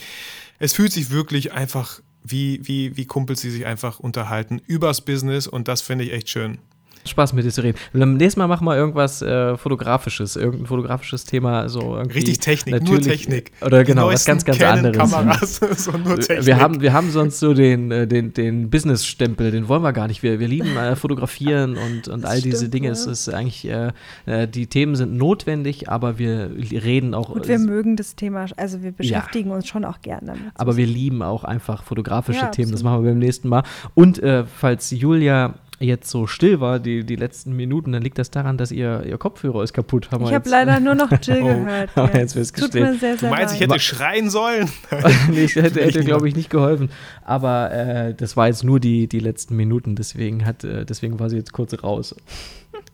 [0.59, 5.47] es fühlt sich wirklich einfach wie, wie, wie Kumpels, die sich einfach unterhalten übers Business.
[5.47, 6.57] Und das finde ich echt schön.
[7.05, 7.77] Spaß mit dir zu reden.
[7.93, 11.69] Beim nächsten Mal machen wir irgendwas äh, Fotografisches, irgendein fotografisches Thema.
[11.69, 13.51] So Richtig Technik, nur Technik.
[13.61, 15.11] Oder genau, was ganz, ganz Canon anderes.
[15.11, 16.45] Kameras, so nur Technik.
[16.45, 20.07] Wir haben, wir haben sonst so den, äh, den, den Business-Stempel, den wollen wir gar
[20.07, 20.23] nicht.
[20.23, 22.87] Wir, wir lieben äh, Fotografieren und, und all stimmt, diese Dinge.
[22.87, 22.93] Ja.
[22.93, 23.91] Es ist eigentlich, äh,
[24.25, 27.29] äh, die Themen sind notwendig, aber wir reden auch.
[27.29, 29.55] Und wir mögen das Thema, also wir beschäftigen ja.
[29.55, 30.51] uns schon auch gerne damit.
[30.55, 32.71] Aber wir lieben auch einfach fotografische ja, Themen.
[32.71, 33.63] Das machen wir beim nächsten Mal.
[33.93, 38.31] Und äh, falls Julia jetzt so still war, die, die letzten Minuten, dann liegt das
[38.31, 40.11] daran, dass ihr, ihr Kopfhörer ist kaputt.
[40.11, 41.89] Haben ich habe leider nur noch Jill oh, gehört.
[41.95, 43.61] Oh, jetzt wird's Tut mir sehr, sehr du meinst, leid.
[43.61, 44.69] ich hätte schreien sollen?
[45.29, 46.89] nee, ich hätte, hätte glaube ich, nicht geholfen.
[47.23, 51.29] Aber äh, das war jetzt nur die, die letzten Minuten, deswegen, hat, äh, deswegen war
[51.29, 52.15] sie jetzt kurz raus.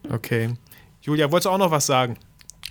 [0.09, 0.49] Okay.
[1.01, 2.17] Julia, wolltest du auch noch was sagen?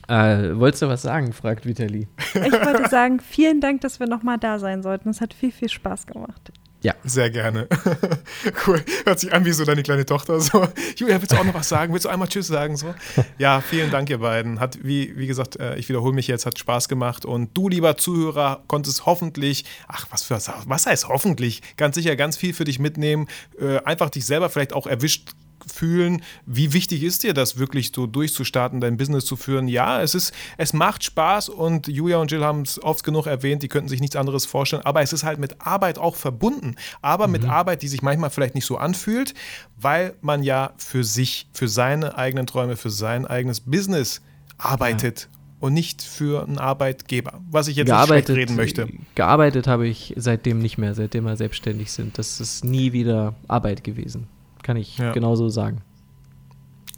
[0.08, 1.32] Äh, wolltest du was sagen?
[1.32, 2.06] fragt Vitali.
[2.34, 5.10] Ich wollte sagen, vielen Dank, dass wir nochmal da sein sollten.
[5.10, 6.52] Es hat viel, viel Spaß gemacht.
[6.86, 6.94] Ja.
[7.02, 7.66] Sehr gerne.
[8.66, 8.80] cool.
[9.04, 10.38] Hört sich an wie so deine kleine Tochter.
[10.38, 10.68] So.
[10.94, 11.92] Julia, willst du auch noch was sagen?
[11.92, 12.76] Willst du einmal Tschüss sagen?
[12.76, 12.94] So?
[13.38, 14.60] Ja, vielen Dank, ihr beiden.
[14.60, 17.24] Hat, wie, wie gesagt, äh, ich wiederhole mich jetzt, hat Spaß gemacht.
[17.24, 21.60] Und du, lieber Zuhörer, konntest hoffentlich, ach, was für was heißt hoffentlich?
[21.76, 23.26] Ganz sicher ganz viel für dich mitnehmen.
[23.60, 25.32] Äh, einfach dich selber vielleicht auch erwischt
[25.66, 29.68] fühlen, wie wichtig ist dir das wirklich so durchzustarten, dein Business zu führen?
[29.68, 33.62] Ja, es ist, es macht Spaß und Julia und Jill haben es oft genug erwähnt,
[33.62, 37.26] die könnten sich nichts anderes vorstellen, aber es ist halt mit Arbeit auch verbunden, aber
[37.26, 37.32] mhm.
[37.32, 39.34] mit Arbeit, die sich manchmal vielleicht nicht so anfühlt,
[39.76, 44.20] weil man ja für sich, für seine eigenen Träume, für sein eigenes Business
[44.58, 45.28] arbeitet.
[45.30, 48.88] Ja und nicht für einen Arbeitgeber, was ich jetzt gearbeitet, nicht reden möchte.
[49.14, 52.18] Gearbeitet habe ich seitdem nicht mehr, seitdem wir selbstständig sind.
[52.18, 54.28] Das ist nie wieder Arbeit gewesen.
[54.66, 55.12] Kann ich ja.
[55.12, 55.80] genauso sagen.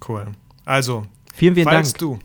[0.08, 0.28] Cool.
[0.64, 1.04] Also,
[1.34, 1.98] vielen, vielen falls Dank.
[1.98, 2.18] du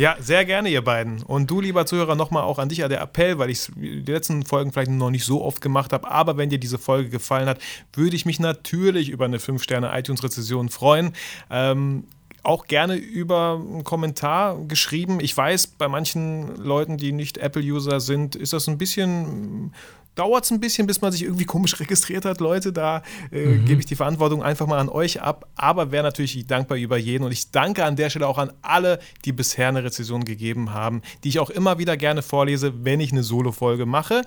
[0.00, 1.22] ja, sehr gerne, ihr beiden.
[1.22, 4.44] Und du, lieber Zuhörer, nochmal auch an dich der Appell, weil ich es die letzten
[4.44, 6.08] Folgen vielleicht noch nicht so oft gemacht habe.
[6.08, 7.58] Aber wenn dir diese Folge gefallen hat,
[7.92, 11.14] würde ich mich natürlich über eine 5-Sterne-iTunes-Rezession freuen.
[11.50, 12.04] Ähm,
[12.44, 15.18] auch gerne über einen Kommentar geschrieben.
[15.20, 19.74] Ich weiß, bei manchen Leuten, die nicht Apple-User sind, ist das ein bisschen
[20.18, 22.72] dauert es ein bisschen, bis man sich irgendwie komisch registriert hat, Leute.
[22.72, 23.64] Da äh, mhm.
[23.64, 25.48] gebe ich die Verantwortung einfach mal an euch ab.
[25.54, 27.24] Aber wäre natürlich dankbar über jeden.
[27.24, 31.02] Und ich danke an der Stelle auch an alle, die bisher eine Rezession gegeben haben,
[31.24, 34.22] die ich auch immer wieder gerne vorlese, wenn ich eine Solo-Folge mache.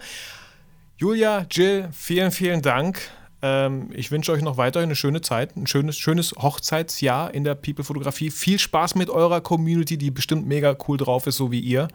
[0.98, 3.00] Julia, Jill, vielen, vielen Dank.
[3.42, 7.56] Ähm, ich wünsche euch noch weiterhin eine schöne Zeit, ein schönes, schönes Hochzeitsjahr in der
[7.56, 8.30] People-Fotografie.
[8.30, 11.88] Viel Spaß mit eurer Community, die bestimmt mega cool drauf ist, so wie ihr,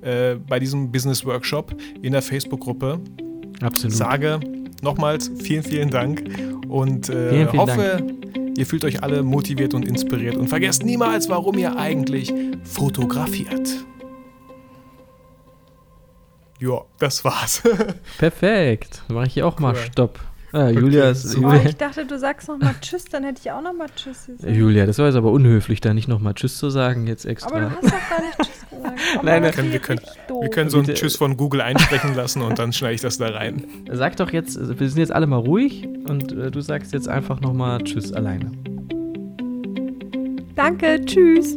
[0.00, 3.00] äh, bei diesem Business-Workshop in der Facebook-Gruppe.
[3.62, 3.96] Absolut.
[3.96, 4.40] Sage
[4.82, 6.24] nochmals vielen, vielen Dank
[6.68, 8.58] und äh, vielen, vielen hoffe, Dank.
[8.58, 12.34] ihr fühlt euch alle motiviert und inspiriert und vergesst niemals, warum ihr eigentlich
[12.64, 13.84] fotografiert.
[16.58, 17.62] Ja, das war's.
[18.18, 19.02] Perfekt.
[19.08, 19.62] Mache ich hier auch cool.
[19.62, 20.20] mal Stopp.
[20.52, 21.34] Ah, Julia ist.
[21.34, 21.48] Julia.
[21.48, 24.54] Oh, ich dachte, du sagst nochmal Tschüss, dann hätte ich auch nochmal Tschüss gesagt.
[24.54, 27.50] Julia, das war jetzt aber unhöflich, da nicht nochmal Tschüss zu sagen, jetzt extra.
[27.50, 28.58] Aber du hast doch gar nicht Tschüss gesagt.
[29.14, 29.72] Oh nein, nein.
[29.72, 30.00] Wir, können,
[30.40, 33.28] wir können so einen Tschüss von Google einsprechen lassen und dann schneide ich das da
[33.28, 33.64] rein.
[33.90, 37.40] Sag doch jetzt, wir sind jetzt alle mal ruhig und äh, du sagst jetzt einfach
[37.40, 38.50] nochmal Tschüss alleine.
[40.56, 41.56] Danke, Tschüss.